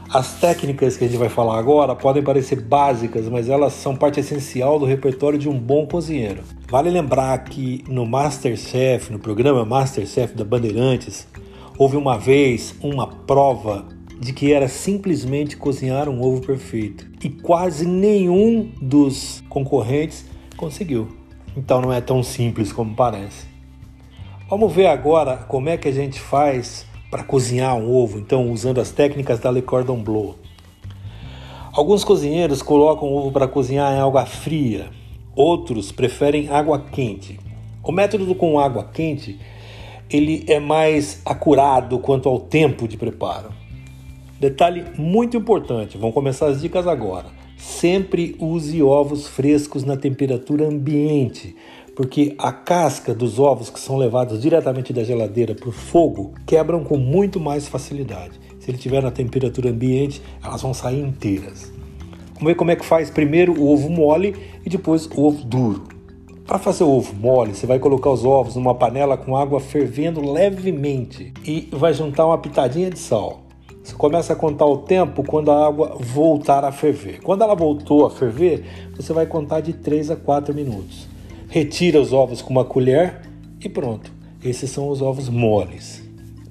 As 0.08 0.40
técnicas 0.40 0.96
que 0.96 1.04
a 1.04 1.06
gente 1.06 1.18
vai 1.18 1.28
falar 1.28 1.58
agora 1.58 1.94
podem 1.94 2.22
parecer 2.22 2.62
básicas, 2.62 3.28
mas 3.28 3.50
elas 3.50 3.74
são 3.74 3.94
parte 3.94 4.20
essencial 4.20 4.78
do 4.78 4.86
repertório 4.86 5.38
de 5.38 5.50
um 5.50 5.58
bom 5.58 5.86
cozinheiro. 5.86 6.42
Vale 6.66 6.88
lembrar 6.88 7.44
que 7.44 7.84
no 7.86 8.06
Masterchef, 8.06 9.12
no 9.12 9.18
programa 9.18 9.66
Masterchef 9.66 10.32
da 10.32 10.42
Bandeirantes, 10.42 11.28
houve 11.76 11.98
uma 11.98 12.16
vez 12.16 12.74
uma 12.80 13.06
prova 13.06 13.86
de 14.18 14.32
que 14.32 14.50
era 14.50 14.66
simplesmente 14.66 15.58
cozinhar 15.58 16.08
um 16.08 16.22
ovo 16.22 16.40
perfeito 16.40 17.06
e 17.22 17.28
quase 17.28 17.84
nenhum 17.84 18.72
dos 18.80 19.44
concorrentes 19.50 20.24
conseguiu. 20.56 21.25
Então 21.56 21.80
não 21.80 21.92
é 21.92 22.00
tão 22.00 22.22
simples 22.22 22.72
como 22.72 22.94
parece. 22.94 23.46
Vamos 24.48 24.72
ver 24.72 24.86
agora 24.86 25.38
como 25.48 25.68
é 25.68 25.76
que 25.76 25.88
a 25.88 25.92
gente 25.92 26.20
faz 26.20 26.86
para 27.10 27.24
cozinhar 27.24 27.74
um 27.74 27.90
ovo, 27.90 28.18
então 28.18 28.50
usando 28.50 28.80
as 28.80 28.90
técnicas 28.90 29.38
da 29.38 29.50
Le 29.50 29.62
Cordon 29.62 30.02
Bleu. 30.02 30.34
Alguns 31.72 32.04
cozinheiros 32.04 32.62
colocam 32.62 33.08
o 33.08 33.16
ovo 33.16 33.32
para 33.32 33.48
cozinhar 33.48 33.92
em 33.94 34.00
água 34.00 34.26
fria, 34.26 34.90
outros 35.34 35.90
preferem 35.90 36.48
água 36.48 36.78
quente. 36.78 37.40
O 37.82 37.92
método 37.92 38.34
com 38.34 38.58
água 38.58 38.84
quente 38.84 39.38
ele 40.10 40.44
é 40.46 40.60
mais 40.60 41.20
acurado 41.24 41.98
quanto 41.98 42.28
ao 42.28 42.38
tempo 42.38 42.86
de 42.86 42.96
preparo. 42.96 43.50
Detalhe 44.38 44.84
muito 44.96 45.36
importante, 45.36 45.96
vão 45.96 46.12
começar 46.12 46.46
as 46.46 46.60
dicas 46.60 46.86
agora. 46.86 47.35
Sempre 47.56 48.36
use 48.38 48.82
ovos 48.82 49.26
frescos 49.26 49.82
na 49.82 49.96
temperatura 49.96 50.68
ambiente, 50.68 51.56
porque 51.94 52.34
a 52.36 52.52
casca 52.52 53.14
dos 53.14 53.38
ovos 53.38 53.70
que 53.70 53.80
são 53.80 53.96
levados 53.96 54.42
diretamente 54.42 54.92
da 54.92 55.02
geladeira 55.02 55.54
para 55.54 55.70
o 55.70 55.72
fogo 55.72 56.34
quebram 56.46 56.84
com 56.84 56.98
muito 56.98 57.40
mais 57.40 57.66
facilidade. 57.66 58.38
Se 58.60 58.70
ele 58.70 58.76
estiver 58.76 59.02
na 59.02 59.10
temperatura 59.10 59.70
ambiente, 59.70 60.20
elas 60.44 60.60
vão 60.60 60.74
sair 60.74 61.00
inteiras. 61.00 61.72
Vamos 62.34 62.48
ver 62.48 62.54
como 62.54 62.70
é 62.70 62.76
que 62.76 62.84
faz 62.84 63.08
primeiro 63.08 63.58
o 63.58 63.72
ovo 63.72 63.88
mole 63.88 64.36
e 64.64 64.68
depois 64.68 65.06
o 65.06 65.24
ovo 65.24 65.42
duro. 65.42 65.84
Para 66.46 66.58
fazer 66.58 66.84
o 66.84 66.90
ovo 66.90 67.14
mole, 67.14 67.54
você 67.54 67.66
vai 67.66 67.78
colocar 67.78 68.10
os 68.10 68.24
ovos 68.24 68.54
numa 68.54 68.74
panela 68.74 69.16
com 69.16 69.34
água 69.34 69.58
fervendo 69.58 70.20
levemente 70.20 71.32
e 71.44 71.68
vai 71.72 71.94
juntar 71.94 72.26
uma 72.26 72.36
pitadinha 72.36 72.90
de 72.90 72.98
sal. 72.98 73.45
Você 73.86 73.94
começa 73.94 74.32
a 74.32 74.36
contar 74.36 74.66
o 74.66 74.78
tempo 74.78 75.22
quando 75.22 75.48
a 75.48 75.64
água 75.64 75.96
voltar 76.00 76.64
a 76.64 76.72
ferver. 76.72 77.20
Quando 77.22 77.42
ela 77.42 77.54
voltou 77.54 78.04
a 78.04 78.10
ferver, 78.10 78.64
você 78.96 79.12
vai 79.12 79.26
contar 79.26 79.60
de 79.60 79.72
3 79.74 80.10
a 80.10 80.16
4 80.16 80.52
minutos. 80.52 81.06
Retira 81.48 82.00
os 82.00 82.12
ovos 82.12 82.42
com 82.42 82.50
uma 82.50 82.64
colher 82.64 83.20
e 83.64 83.68
pronto. 83.68 84.10
Esses 84.42 84.70
são 84.70 84.88
os 84.88 85.00
ovos 85.00 85.28
moles. 85.28 86.02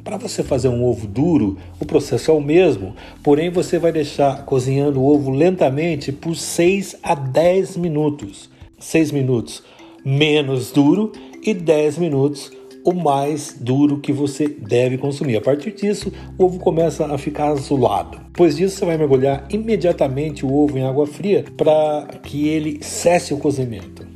Para 0.01 0.15
você 0.15 0.43
fazer 0.43 0.69
um 0.69 0.85
ovo 0.85 1.05
duro, 1.07 1.57
o 1.77 1.85
processo 1.85 2.31
é 2.31 2.33
o 2.33 2.39
mesmo, 2.39 2.95
porém 3.21 3.49
você 3.49 3.77
vai 3.77 3.91
deixar 3.91 4.45
cozinhando 4.45 5.01
o 5.01 5.13
ovo 5.13 5.29
lentamente 5.29 6.13
por 6.13 6.37
6 6.37 6.95
a 7.03 7.15
10 7.15 7.75
minutos. 7.75 8.49
6 8.79 9.11
minutos 9.11 9.61
menos 10.05 10.71
duro 10.71 11.11
e 11.43 11.53
10 11.53 11.97
minutos 11.97 12.49
o 12.85 12.93
mais 12.93 13.57
duro 13.59 13.99
que 13.99 14.13
você 14.13 14.47
deve 14.47 14.97
consumir. 14.99 15.35
A 15.37 15.41
partir 15.41 15.71
disso, 15.71 16.13
o 16.37 16.45
ovo 16.45 16.59
começa 16.59 17.05
a 17.07 17.17
ficar 17.17 17.47
azulado. 17.47 18.19
Depois 18.27 18.55
disso, 18.55 18.77
você 18.77 18.85
vai 18.85 18.95
mergulhar 18.95 19.47
imediatamente 19.49 20.45
o 20.45 20.53
ovo 20.53 20.77
em 20.77 20.83
água 20.83 21.07
fria 21.07 21.43
para 21.57 22.07
que 22.21 22.47
ele 22.47 22.83
cesse 22.83 23.33
o 23.33 23.37
cozimento. 23.37 24.07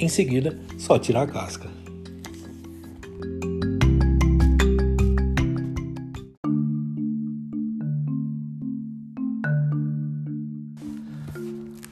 Em 0.00 0.08
seguida, 0.08 0.58
só 0.76 0.98
tirar 0.98 1.22
a 1.22 1.26
casca. 1.28 1.68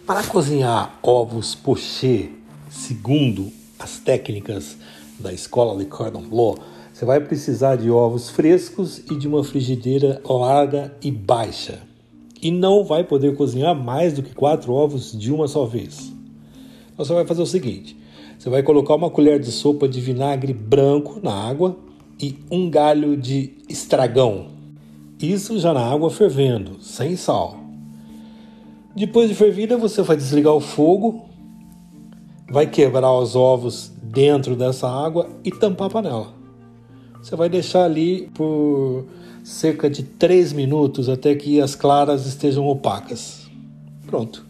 Para 0.05 0.23
cozinhar 0.25 0.99
ovos 1.03 1.55
pochê, 1.55 2.31
segundo 2.69 3.53
as 3.79 3.99
técnicas 3.99 4.77
da 5.19 5.33
escola 5.33 5.79
de 5.79 5.87
Cordon 5.87 6.23
Bleu, 6.23 6.59
você 6.93 7.05
vai 7.05 7.21
precisar 7.21 7.77
de 7.77 7.91
ovos 7.91 8.31
frescos 8.31 8.99
e 9.11 9.17
de 9.17 9.29
uma 9.29 9.45
frigideira 9.45 10.21
larga 10.25 10.95
e 11.03 11.11
baixa. 11.11 11.81
E 12.41 12.51
não 12.51 12.85
vai 12.85 13.05
poder 13.05 13.37
cozinhar 13.37 13.75
mais 13.75 14.13
do 14.13 14.23
que 14.23 14.35
quatro 14.35 14.73
ovos 14.73 15.13
de 15.13 15.33
uma 15.33 15.49
só 15.49 15.65
vez. 15.65 16.13
Então 16.93 17.05
você 17.05 17.13
vai 17.13 17.27
fazer 17.27 17.43
o 17.43 17.47
seguinte: 17.47 17.97
você 18.39 18.49
vai 18.49 18.63
colocar 18.63 18.95
uma 18.95 19.11
colher 19.11 19.39
de 19.39 19.51
sopa 19.53 19.87
de 19.89 20.01
vinagre 20.01 20.53
branco 20.53 21.21
na 21.23 21.33
água 21.33 21.77
e 22.21 22.39
um 22.51 22.71
galho 22.71 23.17
de 23.17 23.53
estragão. 23.69 24.47
Isso 25.21 25.59
já 25.59 25.73
na 25.73 25.81
água 25.81 26.11
fervendo, 26.11 26.83
sem 26.83 27.17
sal. 27.17 27.59
Depois 28.95 29.29
de 29.29 29.35
fervida, 29.35 29.77
você 29.77 30.01
vai 30.01 30.17
desligar 30.17 30.55
o 30.55 30.61
fogo, 30.61 31.26
vai 32.49 32.67
quebrar 32.67 33.13
os 33.13 33.35
ovos 33.35 33.91
dentro 34.03 34.55
dessa 34.55 34.89
água 34.89 35.29
e 35.45 35.51
tampar 35.51 35.89
a 35.89 35.91
panela. 35.91 36.35
Você 37.23 37.35
vai 37.35 37.49
deixar 37.49 37.85
ali 37.85 38.31
por 38.35 39.05
cerca 39.43 39.91
de 39.91 40.03
3 40.03 40.53
minutos 40.53 41.09
até 41.09 41.35
que 41.35 41.61
as 41.61 41.75
claras 41.75 42.27
estejam 42.27 42.67
opacas. 42.67 43.49
Pronto. 44.07 44.45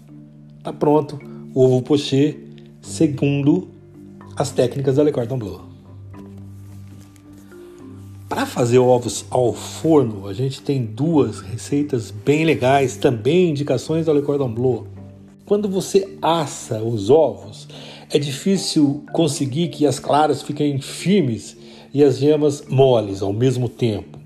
Está 0.58 0.72
pronto 0.72 1.18
o 1.54 1.64
ovo 1.64 1.82
pochê 1.82 2.36
segundo 2.82 3.68
as 4.36 4.50
técnicas 4.50 4.96
da 4.96 5.02
Le 5.02 5.12
Cordon 5.12 5.38
Bleu. 5.38 5.60
Para 8.28 8.44
fazer 8.44 8.78
ovos 8.78 9.24
ao 9.30 9.52
forno, 9.52 10.26
a 10.26 10.32
gente 10.32 10.60
tem 10.60 10.84
duas 10.84 11.40
receitas 11.40 12.10
bem 12.10 12.44
legais, 12.44 12.96
também 12.96 13.50
indicações 13.50 14.06
da 14.06 14.12
Le 14.12 14.22
Cordon 14.22 14.52
Bleu. 14.52 14.86
Quando 15.46 15.68
você 15.68 16.18
assa 16.20 16.82
os 16.82 17.08
ovos, 17.08 17.68
é 18.10 18.18
difícil 18.18 19.04
conseguir 19.12 19.68
que 19.68 19.86
as 19.86 19.98
claras 19.98 20.42
fiquem 20.42 20.80
firmes 20.80 21.56
e 21.92 22.02
as 22.04 22.18
gemas 22.18 22.64
moles 22.68 23.22
ao 23.22 23.32
mesmo 23.32 23.68
tempo. 23.68 24.18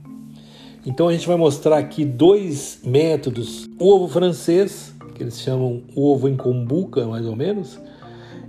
Então 0.84 1.08
a 1.08 1.12
gente 1.12 1.26
vai 1.26 1.37
mostrar 1.37 1.78
aqui 1.78 2.04
dois 2.04 2.80
métodos: 2.84 3.68
o 3.78 3.88
ovo 3.88 4.08
francês, 4.08 4.94
que 5.14 5.22
eles 5.22 5.40
chamam 5.40 5.82
ovo 5.94 6.28
em 6.28 6.37
combuca, 6.37 7.06
mais 7.06 7.26
ou 7.26 7.37
menos, 7.37 7.78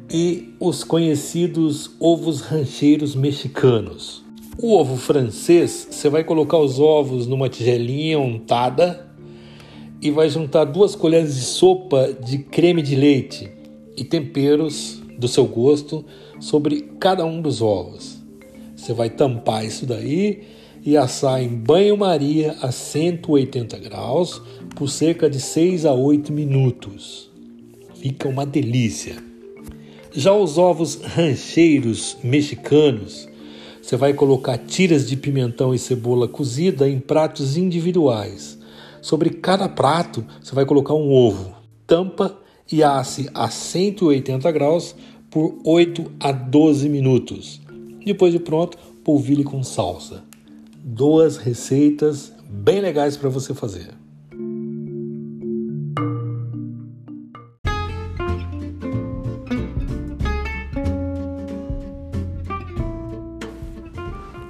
e 0.09 0.53
os 0.59 0.83
conhecidos 0.83 1.91
ovos 1.99 2.41
rancheiros 2.41 3.15
mexicanos. 3.15 4.23
O 4.57 4.75
ovo 4.75 4.97
francês, 4.97 5.87
você 5.89 6.09
vai 6.09 6.23
colocar 6.23 6.57
os 6.57 6.79
ovos 6.79 7.25
numa 7.25 7.49
tigelinha 7.49 8.19
untada 8.19 9.07
e 10.01 10.11
vai 10.11 10.29
juntar 10.29 10.65
duas 10.65 10.95
colheres 10.95 11.35
de 11.35 11.41
sopa 11.41 12.13
de 12.13 12.39
creme 12.39 12.81
de 12.81 12.95
leite 12.95 13.49
e 13.95 14.03
temperos 14.03 15.00
do 15.21 15.27
seu 15.27 15.45
gosto 15.45 16.03
sobre 16.39 16.81
cada 16.99 17.23
um 17.23 17.41
dos 17.41 17.61
ovos. 17.61 18.17
Você 18.75 18.91
vai 18.91 19.07
tampar 19.07 19.63
isso 19.63 19.85
daí 19.85 20.41
e 20.83 20.97
assar 20.97 21.43
em 21.43 21.47
banho-maria 21.47 22.57
a 22.59 22.71
180 22.71 23.77
graus 23.77 24.41
por 24.75 24.89
cerca 24.89 25.29
de 25.29 25.39
6 25.39 25.85
a 25.85 25.93
8 25.93 26.33
minutos. 26.33 27.29
Fica 27.93 28.27
uma 28.27 28.47
delícia. 28.47 29.15
Já 30.11 30.33
os 30.33 30.57
ovos 30.57 30.95
rancheiros 30.95 32.17
mexicanos, 32.23 33.29
você 33.79 33.95
vai 33.95 34.15
colocar 34.15 34.57
tiras 34.57 35.07
de 35.07 35.15
pimentão 35.15 35.71
e 35.71 35.77
cebola 35.77 36.27
cozida 36.27 36.89
em 36.89 36.99
pratos 36.99 37.57
individuais. 37.57 38.57
Sobre 39.03 39.29
cada 39.29 39.69
prato, 39.69 40.25
você 40.41 40.55
vai 40.55 40.65
colocar 40.65 40.95
um 40.95 41.11
ovo. 41.11 41.55
Tampa 41.85 42.41
e 42.71 42.83
asse 42.83 43.29
a 43.33 43.49
180 43.49 44.49
graus 44.51 44.95
por 45.31 45.57
8 45.63 46.11
a 46.19 46.33
12 46.33 46.89
minutos. 46.89 47.61
Depois 48.05 48.33
de 48.33 48.39
pronto, 48.39 48.77
polvilhe 49.01 49.45
com 49.45 49.63
salsa. 49.63 50.25
Duas 50.83 51.37
receitas 51.37 52.33
bem 52.49 52.81
legais 52.81 53.15
para 53.15 53.29
você 53.29 53.53
fazer. 53.53 53.91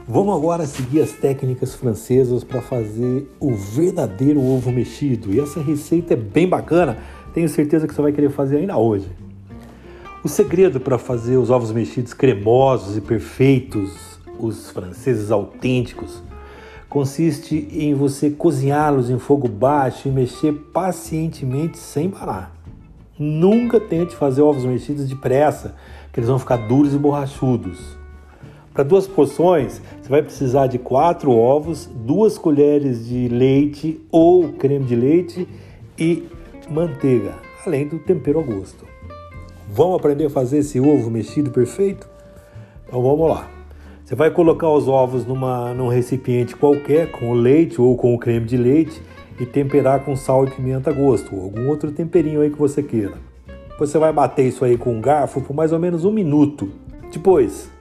Vamos 0.07 0.35
agora 0.35 0.65
seguir 0.65 1.01
as 1.01 1.11
técnicas 1.11 1.75
francesas 1.75 2.43
para 2.43 2.61
fazer 2.61 3.29
o 3.39 3.53
verdadeiro 3.53 4.41
ovo 4.43 4.71
mexido. 4.71 5.31
E 5.31 5.39
essa 5.39 5.61
receita 5.61 6.15
é 6.15 6.17
bem 6.17 6.49
bacana, 6.49 6.97
tenho 7.33 7.47
certeza 7.47 7.87
que 7.87 7.93
você 7.93 8.01
vai 8.01 8.11
querer 8.11 8.31
fazer 8.31 8.57
ainda 8.57 8.77
hoje. 8.77 9.07
O 10.23 10.27
segredo 10.27 10.79
para 10.79 10.99
fazer 10.99 11.37
os 11.37 11.49
ovos 11.49 11.71
mexidos 11.71 12.13
cremosos 12.13 12.95
e 12.95 13.01
perfeitos, 13.01 14.19
os 14.37 14.69
franceses 14.69 15.31
autênticos, 15.31 16.21
consiste 16.87 17.67
em 17.71 17.95
você 17.95 18.29
cozinhá-los 18.29 19.09
em 19.09 19.17
fogo 19.17 19.47
baixo 19.47 20.07
e 20.07 20.11
mexer 20.11 20.53
pacientemente 20.71 21.79
sem 21.79 22.07
parar. 22.07 22.55
Nunca 23.17 23.79
tente 23.79 24.15
fazer 24.15 24.43
ovos 24.43 24.63
mexidos 24.63 25.09
depressa, 25.09 25.73
que 26.13 26.19
eles 26.19 26.29
vão 26.29 26.37
ficar 26.37 26.67
duros 26.67 26.93
e 26.93 26.99
borrachudos. 26.99 27.97
Para 28.71 28.83
duas 28.83 29.07
porções, 29.07 29.81
você 29.99 30.07
vai 30.07 30.21
precisar 30.21 30.67
de 30.67 30.77
quatro 30.77 31.31
ovos, 31.31 31.89
duas 31.91 32.37
colheres 32.37 33.07
de 33.07 33.27
leite 33.27 33.99
ou 34.11 34.53
creme 34.53 34.85
de 34.85 34.95
leite 34.95 35.47
e 35.97 36.29
manteiga, 36.69 37.33
além 37.65 37.87
do 37.87 37.97
tempero 37.97 38.39
a 38.39 38.43
gosto. 38.43 38.90
Vamos 39.73 39.95
aprender 39.95 40.25
a 40.25 40.29
fazer 40.29 40.57
esse 40.57 40.81
ovo 40.81 41.09
mexido 41.09 41.49
perfeito? 41.49 42.05
Então 42.85 43.01
vamos 43.01 43.29
lá. 43.29 43.49
Você 44.03 44.15
vai 44.15 44.29
colocar 44.29 44.69
os 44.69 44.89
ovos 44.89 45.25
numa, 45.25 45.73
num 45.73 45.87
recipiente 45.87 46.57
qualquer, 46.57 47.09
com 47.09 47.29
o 47.31 47.33
leite 47.33 47.79
ou 47.79 47.95
com 47.95 48.13
o 48.13 48.19
creme 48.19 48.45
de 48.45 48.57
leite, 48.57 49.01
e 49.39 49.45
temperar 49.45 50.03
com 50.03 50.13
sal 50.13 50.45
e 50.45 50.51
pimenta 50.51 50.89
a 50.89 50.93
gosto, 50.93 51.33
ou 51.33 51.43
algum 51.43 51.69
outro 51.69 51.89
temperinho 51.89 52.41
aí 52.41 52.49
que 52.49 52.59
você 52.59 52.83
queira. 52.83 53.13
Você 53.79 53.97
vai 53.97 54.11
bater 54.11 54.45
isso 54.45 54.65
aí 54.65 54.77
com 54.77 54.91
um 54.91 54.99
garfo 54.99 55.39
por 55.39 55.55
mais 55.55 55.71
ou 55.71 55.79
menos 55.79 56.03
um 56.03 56.11
minuto. 56.11 56.69
Depois, 57.09 57.71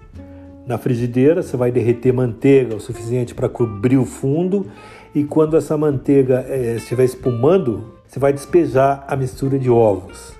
na 0.68 0.78
frigideira, 0.78 1.42
você 1.42 1.56
vai 1.56 1.72
derreter 1.72 2.12
manteiga 2.12 2.76
o 2.76 2.80
suficiente 2.80 3.34
para 3.34 3.48
cobrir 3.48 3.98
o 3.98 4.06
fundo, 4.06 4.64
e 5.12 5.24
quando 5.24 5.56
essa 5.56 5.76
manteiga 5.76 6.46
é, 6.48 6.76
estiver 6.76 7.02
espumando, 7.02 7.94
você 8.06 8.20
vai 8.20 8.32
despejar 8.32 9.04
a 9.08 9.16
mistura 9.16 9.58
de 9.58 9.68
ovos. 9.68 10.38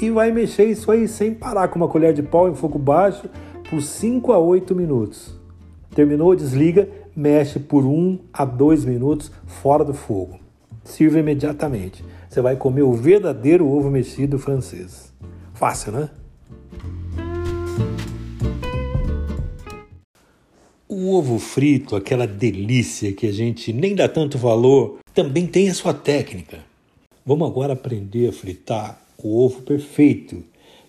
E 0.00 0.10
vai 0.10 0.30
mexer 0.30 0.66
isso 0.66 0.92
aí 0.92 1.08
sem 1.08 1.34
parar 1.34 1.66
com 1.68 1.76
uma 1.76 1.88
colher 1.88 2.14
de 2.14 2.22
pau 2.22 2.48
em 2.48 2.54
fogo 2.54 2.78
baixo 2.78 3.28
por 3.68 3.82
5 3.82 4.32
a 4.32 4.38
8 4.38 4.72
minutos. 4.72 5.36
Terminou, 5.92 6.36
desliga, 6.36 6.88
mexe 7.16 7.58
por 7.58 7.84
1 7.84 8.20
a 8.32 8.44
2 8.44 8.84
minutos 8.84 9.32
fora 9.44 9.84
do 9.84 9.92
fogo. 9.92 10.38
Sirva 10.84 11.18
imediatamente. 11.18 12.04
Você 12.28 12.40
vai 12.40 12.54
comer 12.54 12.82
o 12.82 12.92
verdadeiro 12.92 13.66
ovo 13.66 13.90
mexido 13.90 14.38
francês. 14.38 15.12
Fácil, 15.52 15.90
né? 15.90 16.10
O 20.88 21.12
ovo 21.12 21.40
frito, 21.40 21.96
aquela 21.96 22.26
delícia 22.26 23.12
que 23.12 23.26
a 23.26 23.32
gente 23.32 23.72
nem 23.72 23.96
dá 23.96 24.08
tanto 24.08 24.38
valor, 24.38 24.98
também 25.12 25.46
tem 25.46 25.68
a 25.68 25.74
sua 25.74 25.92
técnica. 25.92 26.58
Vamos 27.26 27.48
agora 27.48 27.72
aprender 27.72 28.28
a 28.28 28.32
fritar 28.32 29.07
o 29.22 29.44
ovo 29.44 29.62
perfeito, 29.62 30.44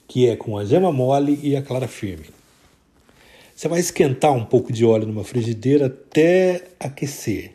que 0.08 0.28
é 0.28 0.36
com 0.36 0.56
a 0.56 0.64
gema 0.64 0.92
mole 0.92 1.40
e 1.42 1.56
a 1.56 1.62
clara 1.64 1.88
firme. 1.88 2.28
Você 3.56 3.68
vai 3.68 3.80
esquentar 3.80 4.32
um 4.32 4.46
pouco 4.46 4.72
de 4.72 4.86
óleo 4.86 5.08
numa 5.08 5.24
frigideira 5.24 5.88
até 5.88 6.64
aquecer, 6.80 7.54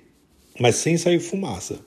mas 0.59 0.75
sem 0.77 0.97
sair 0.97 1.21
fumaça. 1.21 1.79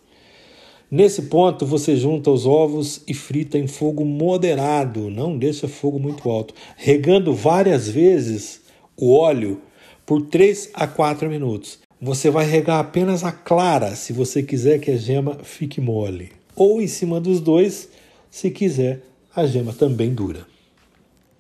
Nesse 0.90 1.24
ponto, 1.24 1.66
você 1.66 1.98
junta 1.98 2.32
os 2.32 2.46
ovos 2.46 3.02
e 3.06 3.14
frita 3.14 3.58
em 3.58 3.68
fogo 3.68 4.06
moderado, 4.06 5.10
não 5.10 5.38
deixa 5.38 5.68
fogo 5.68 6.00
muito 6.00 6.30
alto, 6.30 6.54
regando 6.78 7.34
várias 7.34 7.90
vezes 7.90 8.62
o 8.96 9.14
óleo 9.14 9.62
por 10.06 10.22
3 10.22 10.70
a 10.74 10.88
4 10.88 11.30
minutos. 11.30 11.80
Você 12.02 12.30
vai 12.30 12.46
regar 12.46 12.80
apenas 12.80 13.26
a 13.26 13.34
clara 13.34 13.98
se 13.98 14.14
você 14.14 14.42
quiser 14.42 14.80
que 14.80 14.92
a 14.92 14.98
gema 14.98 15.40
fique 15.44 15.82
mole, 15.82 16.32
ou 16.56 16.82
em 16.82 16.88
cima 16.88 17.20
dos 17.20 17.42
dois 17.42 17.90
se 18.30 18.52
quiser 18.52 19.02
a 19.36 19.46
gema 19.46 19.74
também 19.74 20.14
dura. 20.14 20.46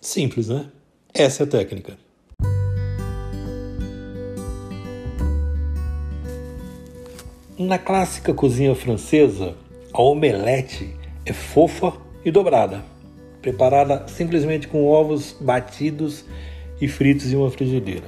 Simples, 0.01 0.49
né? 0.49 0.67
Essa 1.13 1.43
é 1.43 1.45
a 1.45 1.49
técnica. 1.49 1.97
Na 7.57 7.79
clássica 7.79 8.35
cozinha 8.35 8.75
francesa, 8.75 9.55
a 9.91 9.99
omelete 9.99 10.93
é 11.25 11.33
fofa 11.33 11.93
e 12.23 12.29
dobrada, 12.29 12.83
preparada 13.41 14.07
simplesmente 14.07 14.67
com 14.67 14.85
ovos 14.85 15.35
batidos 15.41 16.23
e 16.79 16.87
fritos 16.87 17.33
em 17.33 17.35
uma 17.35 17.49
frigideira. 17.49 18.05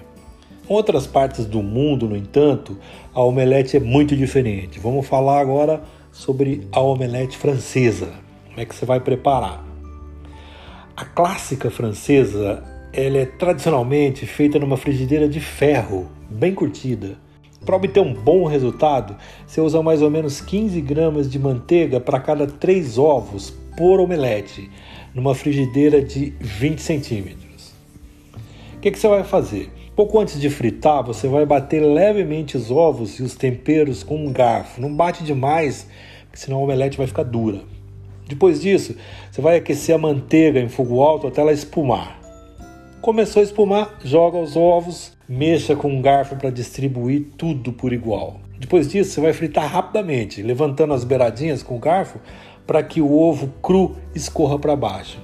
Em 0.70 0.72
outras 0.72 1.08
partes 1.08 1.48
do 1.48 1.64
mundo, 1.64 2.08
no 2.08 2.16
entanto, 2.16 2.78
a 3.12 3.24
omelete 3.24 3.76
é 3.76 3.80
muito 3.80 4.16
diferente. 4.16 4.80
Vamos 4.80 5.08
falar 5.08 5.40
agora 5.40 5.82
sobre 6.12 6.68
a 6.72 6.80
omelete 6.80 7.36
francesa. 7.36 8.29
Como 8.60 8.66
é 8.66 8.68
que 8.68 8.76
você 8.76 8.86
vai 8.86 9.00
preparar? 9.00 9.66
A 10.94 11.06
clássica 11.06 11.72
francesa, 11.72 12.62
ela 12.92 13.20
é 13.20 13.26
tradicionalmente 13.26 14.26
feita 14.26 14.60
numa 14.60 14.76
frigideira 14.76 15.30
de 15.30 15.40
ferro, 15.40 16.10
bem 16.30 16.54
curtida 16.54 17.18
para 17.66 17.78
obter 17.78 18.02
um 18.02 18.14
bom 18.14 18.46
resultado, 18.46 19.16
você 19.48 19.62
usa 19.62 19.82
mais 19.82 20.02
ou 20.02 20.10
menos 20.12 20.42
15 20.42 20.82
gramas 20.82 21.30
de 21.30 21.40
manteiga 21.40 22.02
para 22.02 22.20
cada 22.20 22.48
3 22.48 22.98
ovos 22.98 23.50
por 23.78 24.02
omelete, 24.02 24.70
numa 25.16 25.34
frigideira 25.34 26.02
de 26.02 26.34
20 26.42 26.82
centímetros. 26.82 27.74
O 28.76 28.80
que, 28.82 28.92
que 28.92 29.00
você 29.00 29.08
vai 29.08 29.24
fazer? 29.24 29.72
Pouco 29.96 30.20
antes 30.20 30.38
de 30.38 30.50
fritar, 30.50 31.02
você 31.02 31.30
vai 31.30 31.46
bater 31.46 31.82
levemente 31.82 32.58
os 32.58 32.70
ovos 32.70 33.20
e 33.20 33.24
os 33.24 33.36
temperos 33.36 34.04
com 34.04 34.18
um 34.18 34.34
garfo. 34.34 34.82
Não 34.82 34.94
bate 34.94 35.24
demais, 35.24 35.88
senão 36.34 36.58
a 36.58 36.64
omelete 36.64 36.98
vai 36.98 37.08
ficar 37.08 37.24
dura. 37.24 37.79
Depois 38.30 38.62
disso, 38.62 38.96
você 39.32 39.42
vai 39.42 39.58
aquecer 39.58 39.96
a 39.96 39.98
manteiga 39.98 40.60
em 40.60 40.70
fogo 40.70 41.02
alto 41.02 41.26
até 41.26 41.42
ela 41.42 41.52
espumar. 41.52 42.20
Começou 43.02 43.40
a 43.40 43.44
espumar, 43.44 43.98
joga 44.04 44.38
os 44.38 44.56
ovos, 44.56 45.18
mexa 45.28 45.76
com 45.76 45.90
um 45.90 46.00
garfo 46.00 46.36
para 46.36 46.52
distribuir 46.52 47.26
tudo 47.36 47.74
por 47.74 47.92
igual. 47.92 48.40
Depois 48.60 48.88
disso, 48.88 49.14
você 49.14 49.22
vai 49.22 49.34
fritar 49.34 49.68
rapidamente, 49.68 50.44
levantando 50.44 50.94
as 50.94 51.04
beiradinhas 51.04 51.64
com 51.64 51.76
o 51.76 51.80
garfo 51.80 52.20
para 52.68 52.84
que 52.84 53.02
o 53.02 53.20
ovo 53.20 53.52
cru 53.64 53.96
escorra 54.14 54.60
para 54.60 54.76
baixo. 54.76 55.20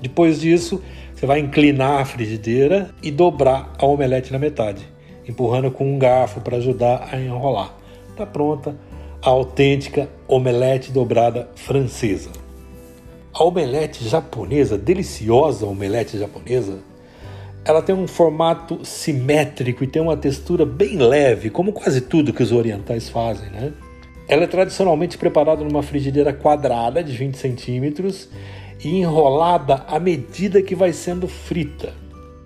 Depois 0.00 0.40
disso, 0.40 0.82
você 1.14 1.26
vai 1.26 1.40
inclinar 1.40 2.00
a 2.00 2.04
frigideira 2.06 2.88
e 3.02 3.10
dobrar 3.10 3.70
a 3.78 3.84
omelete 3.84 4.32
na 4.32 4.38
metade, 4.38 4.88
empurrando 5.28 5.70
com 5.70 5.94
um 5.94 5.98
garfo 5.98 6.40
para 6.40 6.56
ajudar 6.56 7.10
a 7.12 7.20
enrolar. 7.20 7.74
Está 8.08 8.24
pronta 8.24 8.74
a 9.22 9.28
autêntica 9.28 10.08
omelete 10.26 10.90
dobrada 10.90 11.50
francesa. 11.54 12.30
A 13.34 13.44
omelete 13.44 14.08
japonesa, 14.08 14.78
deliciosa 14.78 15.66
omelete 15.66 16.18
japonesa, 16.18 16.78
ela 17.64 17.82
tem 17.82 17.94
um 17.94 18.08
formato 18.08 18.82
simétrico 18.82 19.84
e 19.84 19.86
tem 19.86 20.00
uma 20.00 20.16
textura 20.16 20.64
bem 20.64 20.96
leve, 20.96 21.50
como 21.50 21.72
quase 21.72 22.00
tudo 22.00 22.32
que 22.32 22.42
os 22.42 22.50
orientais 22.50 23.10
fazem, 23.10 23.50
né? 23.50 23.72
Ela 24.26 24.44
é 24.44 24.46
tradicionalmente 24.46 25.18
preparada 25.18 25.62
numa 25.62 25.82
frigideira 25.82 26.32
quadrada 26.32 27.04
de 27.04 27.12
20 27.12 27.34
centímetros 27.36 28.28
e 28.82 28.88
enrolada 28.88 29.84
à 29.86 30.00
medida 30.00 30.62
que 30.62 30.74
vai 30.74 30.92
sendo 30.92 31.28
frita. 31.28 31.92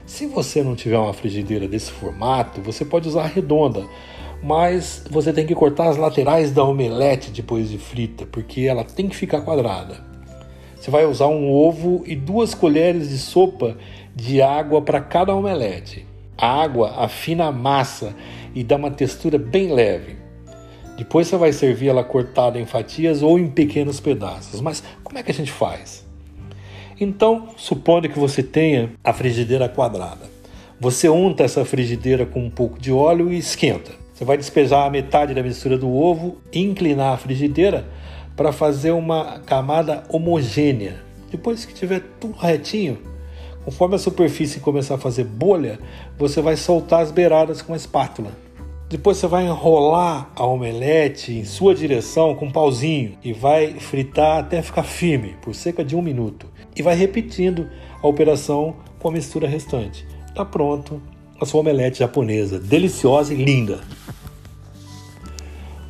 Se 0.05 0.27
você 0.27 0.63
não 0.63 0.75
tiver 0.75 0.99
uma 0.99 1.13
frigideira 1.13 1.69
desse 1.69 1.93
formato, 1.93 2.61
você 2.61 2.85
pode 2.85 3.09
usar 3.09 3.27
redonda, 3.27 3.85
mas 4.45 5.03
você 5.11 5.33
tem 5.33 5.47
que 5.47 5.55
cortar 5.55 5.89
as 5.89 5.97
laterais 5.97 6.53
da 6.53 6.63
omelete 6.63 7.31
depois 7.31 7.71
de 7.71 7.79
frita, 7.79 8.27
porque 8.27 8.61
ela 8.61 8.85
tem 8.85 9.09
que 9.09 9.17
ficar 9.17 9.41
quadrada. 9.41 9.97
Você 10.77 10.91
vai 10.91 11.07
usar 11.07 11.29
um 11.29 11.51
ovo 11.51 12.03
e 12.07 12.15
duas 12.15 12.53
colheres 12.53 13.09
de 13.09 13.17
sopa 13.17 13.75
de 14.15 14.43
água 14.43 14.83
para 14.83 15.01
cada 15.01 15.35
omelete. 15.35 16.05
A 16.37 16.63
água 16.63 16.93
afina 16.99 17.47
a 17.47 17.53
massa 17.53 18.15
e 18.55 18.63
dá 18.63 18.77
uma 18.77 18.91
textura 18.91 19.39
bem 19.39 19.73
leve. 19.73 20.17
Depois 20.99 21.27
você 21.27 21.39
vai 21.39 21.51
servir 21.51 21.89
ela 21.89 22.05
cortada 22.05 22.61
em 22.61 22.67
fatias 22.67 23.23
ou 23.23 23.39
em 23.39 23.49
pequenos 23.49 23.99
pedaços. 23.99 24.61
Mas 24.61 24.85
como 25.03 25.19
é 25.19 25.23
que 25.23 25.31
a 25.31 25.35
gente 25.35 25.51
faz? 25.51 26.07
Então, 27.01 27.49
supondo 27.57 28.11
que 28.11 28.19
você 28.19 28.43
tenha 28.43 28.93
a 29.03 29.15
frigideira 29.15 29.71
quadrada. 29.71 30.29
Você 30.79 31.09
unta 31.09 31.45
essa 31.45 31.65
frigideira 31.65 32.27
com 32.27 32.41
um 32.41 32.51
pouco 32.51 32.79
de 32.79 32.93
óleo 32.93 33.33
e 33.33 33.39
esquenta. 33.39 34.04
Você 34.15 34.25
vai 34.25 34.39
despejar 34.39 34.87
a 34.87 34.91
metade 34.91 35.35
da 35.35 35.43
mistura 35.43 35.77
do 35.77 35.93
ovo 35.93 36.39
e 36.53 36.61
inclinar 36.61 37.13
a 37.13 37.17
frigideira 37.19 37.87
para 38.35 38.53
fazer 38.53 38.93
uma 38.93 39.41
camada 39.41 40.05
homogênea. 40.09 41.03
Depois 41.31 41.65
que 41.65 41.75
tiver 41.75 42.01
tudo 42.19 42.39
retinho, 42.39 42.99
Conforme 43.65 43.95
a 43.95 43.99
superfície 43.99 44.61
começar 44.61 44.97
a 44.97 44.99
fazer 44.99 45.25
bolha, 45.25 45.79
você 46.19 46.43
vai 46.43 46.55
soltar 46.55 47.01
as 47.01 47.11
beiradas 47.11 47.63
com 47.63 47.73
a 47.73 47.77
espátula. 47.77 48.31
Depois 48.91 49.17
você 49.17 49.27
vai 49.27 49.47
enrolar 49.47 50.31
a 50.37 50.45
omelete 50.45 51.33
em 51.33 51.45
sua 51.47 51.75
direção 51.75 52.35
com 52.35 52.47
um 52.47 52.53
pauzinho 52.53 53.17
e 53.25 53.33
vai 53.33 53.81
fritar 53.81 54.41
até 54.41 54.61
ficar 54.61 54.83
firme 54.83 55.35
por 55.41 55.55
cerca 55.55 55.83
de 55.83 55.97
um 55.97 56.03
minuto. 56.03 56.47
E 56.77 56.83
vai 56.83 56.95
repetindo 56.95 57.67
a 58.03 58.07
operação 58.07 58.77
com 59.01 59.09
a 59.09 59.13
mistura 59.13 59.49
restante. 59.49 60.07
Está 60.29 60.45
pronto 60.45 61.01
a 61.41 61.47
sua 61.47 61.61
omelete 61.61 62.01
japonesa, 62.01 62.61
deliciosa 62.61 63.33
e 63.33 63.43
linda. 63.43 63.81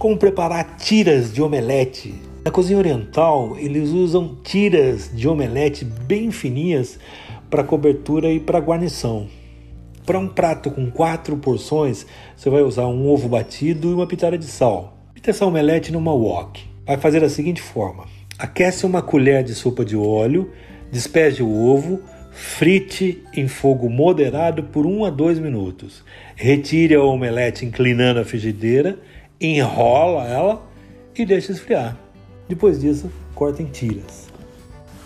Como 0.04 0.18
preparar 0.18 0.76
tiras 0.76 1.32
de 1.32 1.40
omelete? 1.40 2.14
Na 2.44 2.50
cozinha 2.50 2.78
oriental, 2.78 3.56
eles 3.58 3.88
usam 3.88 4.36
tiras 4.44 5.10
de 5.10 5.26
omelete 5.26 5.82
bem 5.82 6.30
fininhas 6.30 6.98
para 7.48 7.64
cobertura 7.64 8.30
e 8.30 8.38
para 8.38 8.58
guarnição. 8.58 9.26
Para 10.04 10.18
um 10.18 10.28
prato 10.28 10.70
com 10.70 10.90
quatro 10.90 11.38
porções, 11.38 12.04
você 12.36 12.50
vai 12.50 12.60
usar 12.60 12.86
um 12.86 13.08
ovo 13.08 13.30
batido 13.30 13.90
e 13.90 13.94
uma 13.94 14.06
pitada 14.06 14.36
de 14.36 14.44
sal. 14.44 14.94
Pita 15.14 15.30
essa 15.30 15.46
omelete 15.46 15.90
numa 15.90 16.12
wok. 16.12 16.62
Vai 16.84 16.98
fazer 16.98 17.20
da 17.20 17.30
seguinte 17.30 17.62
forma: 17.62 18.04
aquece 18.38 18.84
uma 18.84 19.00
colher 19.00 19.42
de 19.42 19.54
sopa 19.54 19.86
de 19.86 19.96
óleo, 19.96 20.52
despeje 20.92 21.42
o 21.42 21.50
ovo, 21.50 22.02
Frite 22.36 23.22
em 23.32 23.46
fogo 23.46 23.88
moderado 23.88 24.64
por 24.64 24.84
1 24.84 25.04
a 25.04 25.10
2 25.10 25.38
minutos. 25.38 26.04
Retire 26.34 26.92
a 26.96 27.00
omelete 27.00 27.64
inclinando 27.64 28.18
a 28.18 28.24
frigideira, 28.24 28.98
enrola 29.40 30.24
ela 30.24 30.62
e 31.16 31.24
deixa 31.24 31.52
esfriar. 31.52 31.96
Depois 32.48 32.80
disso, 32.80 33.10
corta 33.34 33.62
em 33.62 33.66
tiras. 33.66 34.28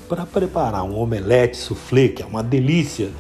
Para 0.09 0.25
preparar 0.25 0.85
um 0.85 0.99
omelete 0.99 1.57
soufflé, 1.57 2.09
que 2.09 2.23
é 2.23 2.27
uma 2.27 2.43
delícia, 2.43 3.11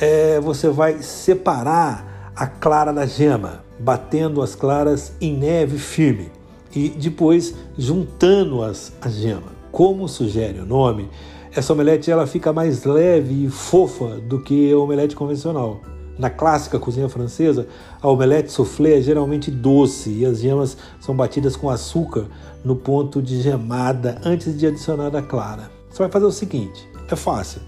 é, 0.00 0.40
você 0.40 0.68
vai 0.68 1.02
separar 1.02 2.32
a 2.34 2.46
clara 2.46 2.92
da 2.92 3.06
gema, 3.06 3.64
batendo 3.78 4.42
as 4.42 4.54
claras 4.54 5.12
em 5.20 5.36
neve 5.36 5.78
firme 5.78 6.30
e 6.74 6.90
depois 6.90 7.54
juntando-as 7.78 8.92
à 9.00 9.08
gema. 9.08 9.56
Como 9.72 10.08
sugere 10.08 10.60
o 10.60 10.66
nome, 10.66 11.08
essa 11.54 11.72
omelete 11.72 12.10
ela 12.10 12.26
fica 12.26 12.52
mais 12.52 12.84
leve 12.84 13.46
e 13.46 13.48
fofa 13.48 14.16
do 14.20 14.40
que 14.40 14.70
a 14.70 14.78
omelete 14.78 15.16
convencional. 15.16 15.80
Na 16.18 16.30
clássica 16.30 16.78
cozinha 16.78 17.08
francesa, 17.08 17.66
a 18.00 18.08
omelete 18.08 18.50
soufflé 18.50 18.98
é 18.98 19.02
geralmente 19.02 19.50
doce 19.50 20.10
e 20.10 20.24
as 20.24 20.40
gemas 20.40 20.76
são 20.98 21.14
batidas 21.14 21.56
com 21.56 21.68
açúcar 21.68 22.26
no 22.64 22.74
ponto 22.74 23.20
de 23.20 23.40
gemada 23.42 24.20
antes 24.24 24.58
de 24.58 24.66
adicionar 24.66 25.14
a 25.14 25.22
clara. 25.22 25.70
Você 25.90 25.98
vai 25.98 26.10
fazer 26.10 26.24
o 26.24 26.32
seguinte: 26.32 26.88
é 27.10 27.16
fácil. 27.16 27.60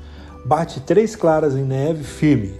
Bate 0.47 0.81
três 0.81 1.15
claras 1.15 1.55
em 1.55 1.65
neve 1.65 2.05
firme. 2.05 2.55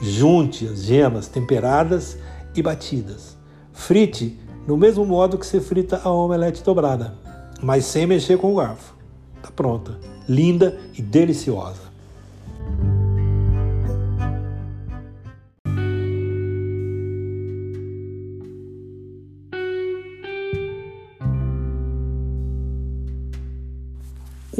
Junte 0.00 0.66
as 0.66 0.82
gemas 0.82 1.28
temperadas 1.28 2.18
e 2.54 2.62
batidas. 2.62 3.36
Frite 3.72 4.38
no 4.66 4.76
mesmo 4.76 5.04
modo 5.04 5.38
que 5.38 5.46
você 5.46 5.60
frita 5.60 6.00
a 6.04 6.10
omelete 6.10 6.62
dobrada, 6.62 7.14
mas 7.62 7.84
sem 7.84 8.06
mexer 8.06 8.38
com 8.38 8.52
o 8.52 8.56
garfo. 8.56 8.94
Está 9.36 9.50
pronta 9.50 9.98
linda 10.28 10.78
e 10.94 11.00
deliciosa. 11.00 11.88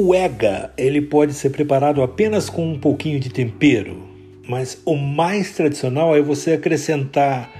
O 0.01 0.15
ega 0.15 0.71
ele 0.77 1.01
pode 1.01 1.33
ser 1.33 1.49
preparado 1.49 2.01
apenas 2.01 2.49
com 2.49 2.65
um 2.65 2.79
pouquinho 2.79 3.19
de 3.19 3.29
tempero, 3.29 4.01
mas 4.47 4.81
o 4.85 4.95
mais 4.95 5.51
tradicional 5.51 6.15
é 6.15 6.21
você 6.21 6.53
acrescentar 6.53 7.51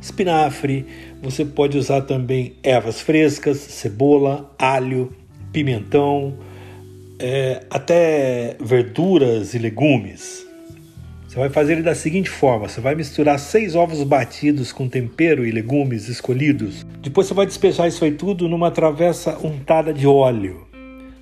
espinafre. 0.00 0.86
Você 1.20 1.44
pode 1.44 1.76
usar 1.76 2.02
também 2.02 2.54
ervas 2.62 3.00
frescas, 3.00 3.56
cebola, 3.56 4.48
alho, 4.56 5.12
pimentão, 5.52 6.38
é, 7.18 7.64
até 7.68 8.56
verduras 8.60 9.54
e 9.54 9.58
legumes. 9.58 10.46
Você 11.26 11.36
vai 11.36 11.50
fazer 11.50 11.72
ele 11.72 11.82
da 11.82 11.96
seguinte 11.96 12.30
forma: 12.30 12.68
você 12.68 12.80
vai 12.80 12.94
misturar 12.94 13.40
seis 13.40 13.74
ovos 13.74 14.04
batidos 14.04 14.70
com 14.70 14.88
tempero 14.88 15.44
e 15.44 15.50
legumes 15.50 16.08
escolhidos. 16.08 16.86
Depois 17.02 17.26
você 17.26 17.34
vai 17.34 17.44
despejar 17.44 17.88
isso 17.88 18.04
aí 18.04 18.12
tudo 18.12 18.48
numa 18.48 18.70
travessa 18.70 19.36
untada 19.44 19.92
de 19.92 20.06
óleo. 20.06 20.67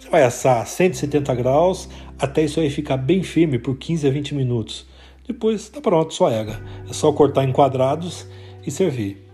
Você 0.07 0.11
vai 0.13 0.23
assar 0.23 0.63
a 0.63 0.65
170 0.65 1.35
graus 1.35 1.89
até 2.17 2.45
isso 2.45 2.61
aí 2.61 2.71
ficar 2.71 2.97
bem 2.97 3.25
firme 3.25 3.59
por 3.59 3.77
15 3.77 4.07
a 4.07 4.11
20 4.11 4.37
minutos. 4.37 4.87
Depois 5.27 5.63
está 5.63 5.81
pronto, 5.81 6.15
só 6.15 6.31
ega. 6.31 6.63
É 6.89 6.93
só 6.93 7.11
cortar 7.11 7.43
em 7.43 7.51
quadrados 7.51 8.25
e 8.65 8.71
servir. 8.71 9.27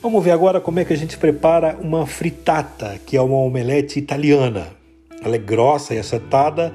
Vamos 0.00 0.24
ver 0.24 0.30
agora 0.30 0.62
como 0.62 0.80
é 0.80 0.84
que 0.86 0.94
a 0.94 0.96
gente 0.96 1.18
prepara 1.18 1.76
uma 1.78 2.06
frittata, 2.06 2.98
que 3.04 3.18
é 3.18 3.20
uma 3.20 3.36
omelete 3.36 3.98
italiana. 3.98 4.68
Ela 5.22 5.36
é 5.36 5.38
grossa 5.38 5.94
e 5.94 5.98
acertada 5.98 6.74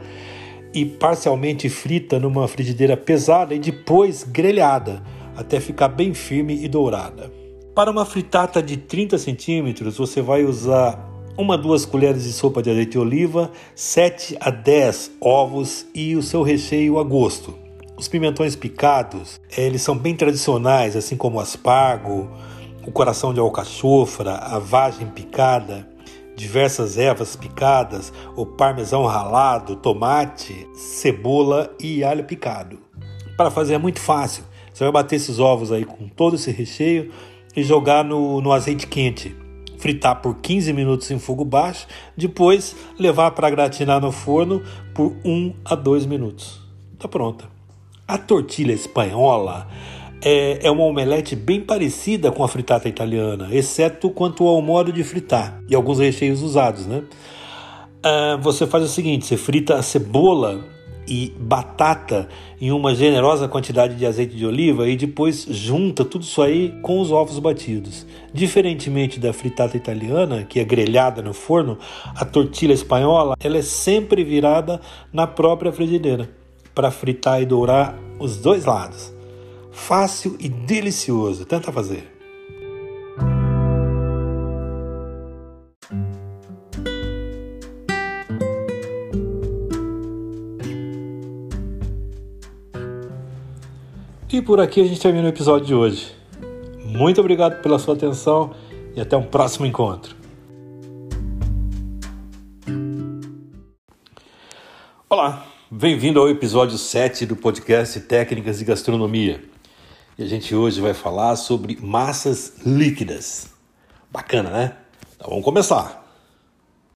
e 0.72 0.86
parcialmente 0.86 1.70
frita 1.70 2.20
numa 2.20 2.48
frigideira 2.48 2.96
pesada 2.96 3.56
e 3.56 3.60
depois 3.60 4.24
grelhada 4.24 5.02
até 5.36 5.60
ficar 5.60 5.88
bem 5.88 6.14
firme 6.14 6.64
e 6.64 6.68
dourada. 6.68 7.32
Para 7.74 7.90
uma 7.90 8.06
fritata 8.06 8.62
de 8.62 8.78
30 8.78 9.18
centímetros, 9.18 9.98
você 9.98 10.22
vai 10.22 10.44
usar 10.44 11.09
uma 11.40 11.58
duas 11.58 11.86
colheres 11.86 12.26
de 12.26 12.34
sopa 12.34 12.62
de 12.62 12.70
azeite 12.70 12.92
de 12.92 13.00
oliva, 13.00 13.50
7 13.74 14.36
a 14.42 14.50
10 14.50 15.12
ovos 15.22 15.86
e 15.96 16.18
o 16.18 16.22
seu 16.22 16.44
recheio 16.44 17.00
a 17.00 17.04
gosto. 17.04 17.58
Os 17.98 18.10
pimentões 18.10 18.58
picados, 18.58 19.40
eles 19.58 19.82
são 19.82 19.98
bem 19.98 20.14
tradicionais, 20.18 20.98
assim 20.98 21.16
como 21.16 21.38
o 21.38 21.40
aspargo, 21.40 22.30
o 22.86 22.92
coração 22.92 23.34
de 23.34 23.40
alcachofra, 23.40 24.34
a 24.36 24.60
vagem 24.60 25.08
picada, 25.08 25.88
diversas 26.36 26.98
ervas 26.98 27.38
picadas, 27.38 28.12
o 28.36 28.46
parmesão 28.46 29.06
ralado, 29.06 29.78
tomate, 29.78 30.68
cebola 30.74 31.74
e 31.80 32.04
alho 32.04 32.26
picado. 32.26 32.80
Para 33.38 33.50
fazer 33.50 33.76
é 33.76 33.78
muito 33.78 34.02
fácil. 34.02 34.44
Você 34.74 34.84
vai 34.84 34.92
bater 34.92 35.16
esses 35.16 35.40
ovos 35.40 35.72
aí 35.72 35.86
com 35.86 36.10
todo 36.10 36.36
esse 36.36 36.52
recheio 36.52 37.14
e 37.56 37.64
jogar 37.64 38.04
no, 38.04 38.42
no 38.42 38.52
azeite 38.52 38.86
quente. 38.88 39.34
Fritar 39.80 40.22
por 40.22 40.36
15 40.36 40.74
minutos 40.74 41.10
em 41.10 41.18
fogo 41.18 41.44
baixo, 41.44 41.88
depois 42.16 42.76
levar 43.00 43.32
para 43.32 43.50
gratinar 43.50 44.00
no 44.00 44.12
forno 44.12 44.62
por 44.94 45.16
1 45.26 45.54
a 45.66 45.74
2 45.74 46.06
minutos. 46.06 46.62
Tá 47.00 47.08
pronta. 47.08 47.46
A 48.08 48.18
tortilha 48.18 48.74
espanhola 48.74 49.68
é, 50.22 50.60
é 50.68 50.72
uma 50.72 50.84
omelete 50.84 51.36
bem 51.36 51.62
parecida 51.62 52.32
com 52.32 52.44
a 52.44 52.48
fritata 52.48 52.90
italiana, 52.90 53.48
exceto 53.52 54.10
quanto 54.10 54.46
ao 54.48 54.62
modo 54.62 54.92
de 54.92 55.04
fritar 55.04 55.62
e 55.70 55.76
alguns 55.76 56.00
recheios 56.00 56.42
usados, 56.42 56.86
né? 56.86 57.04
Ah, 58.04 58.38
você 58.42 58.66
faz 58.68 58.84
o 58.84 58.88
seguinte: 58.88 59.26
você 59.26 59.38
frita 59.38 59.76
a 59.76 59.82
cebola 59.82 60.64
e 61.10 61.34
batata 61.40 62.30
em 62.62 62.72
uma 62.72 62.94
generosa 62.94 63.48
quantidade 63.48 63.96
de 63.96 64.06
azeite 64.06 64.36
de 64.36 64.46
oliva 64.46 64.88
e 64.88 64.96
depois 64.96 65.46
junta 65.50 66.06
tudo 66.06 66.22
isso 66.22 66.42
aí 66.42 66.74
com 66.82 67.00
os 67.00 67.12
ovos 67.12 67.40
batidos. 67.40 68.06
Diferentemente 68.34 69.20
da 69.20 69.34
fritata 69.34 69.76
italiana, 69.76 70.44
que 70.44 70.60
é 70.60 70.64
grelhada 70.64 71.22
no 71.22 71.34
forno, 71.34 71.78
a 72.16 72.24
tortilha 72.24 72.74
espanhola 72.74 73.36
ela 73.40 73.58
é 73.58 73.64
sempre 73.64 74.24
virada 74.24 74.80
na 75.12 75.26
própria 75.26 75.72
frigideira 75.72 76.30
para 76.76 76.92
fritar 76.92 77.42
e 77.42 77.46
dourar 77.46 77.98
os 78.20 78.38
dois 78.38 78.66
lados 78.66 79.20
fácil 79.80 80.36
e 80.40 80.50
delicioso. 80.50 81.46
Tenta 81.46 81.72
fazer. 81.72 82.19
E 94.40 94.42
por 94.42 94.62
aqui 94.62 94.80
a 94.80 94.86
gente 94.86 95.02
termina 95.02 95.26
o 95.26 95.30
episódio 95.30 95.68
de 95.68 95.76
hoje. 95.76 96.16
Muito 96.86 97.20
obrigado 97.20 97.62
pela 97.62 97.78
sua 97.78 97.94
atenção 97.94 98.56
e 98.96 99.02
até 99.02 99.18
um 99.18 99.24
próximo 99.24 99.66
encontro. 99.66 100.16
Olá, 105.10 105.46
bem-vindo 105.70 106.22
ao 106.22 106.30
episódio 106.30 106.78
7 106.78 107.26
do 107.26 107.36
podcast 107.36 108.00
Técnicas 108.00 108.60
de 108.60 108.64
Gastronomia. 108.64 109.44
E 110.18 110.24
a 110.24 110.26
gente 110.26 110.56
hoje 110.56 110.80
vai 110.80 110.94
falar 110.94 111.36
sobre 111.36 111.78
massas 111.82 112.62
líquidas. 112.66 113.50
Bacana, 114.10 114.50
né? 114.50 114.78
Então 115.18 115.32
vamos 115.32 115.44
começar. 115.44 115.99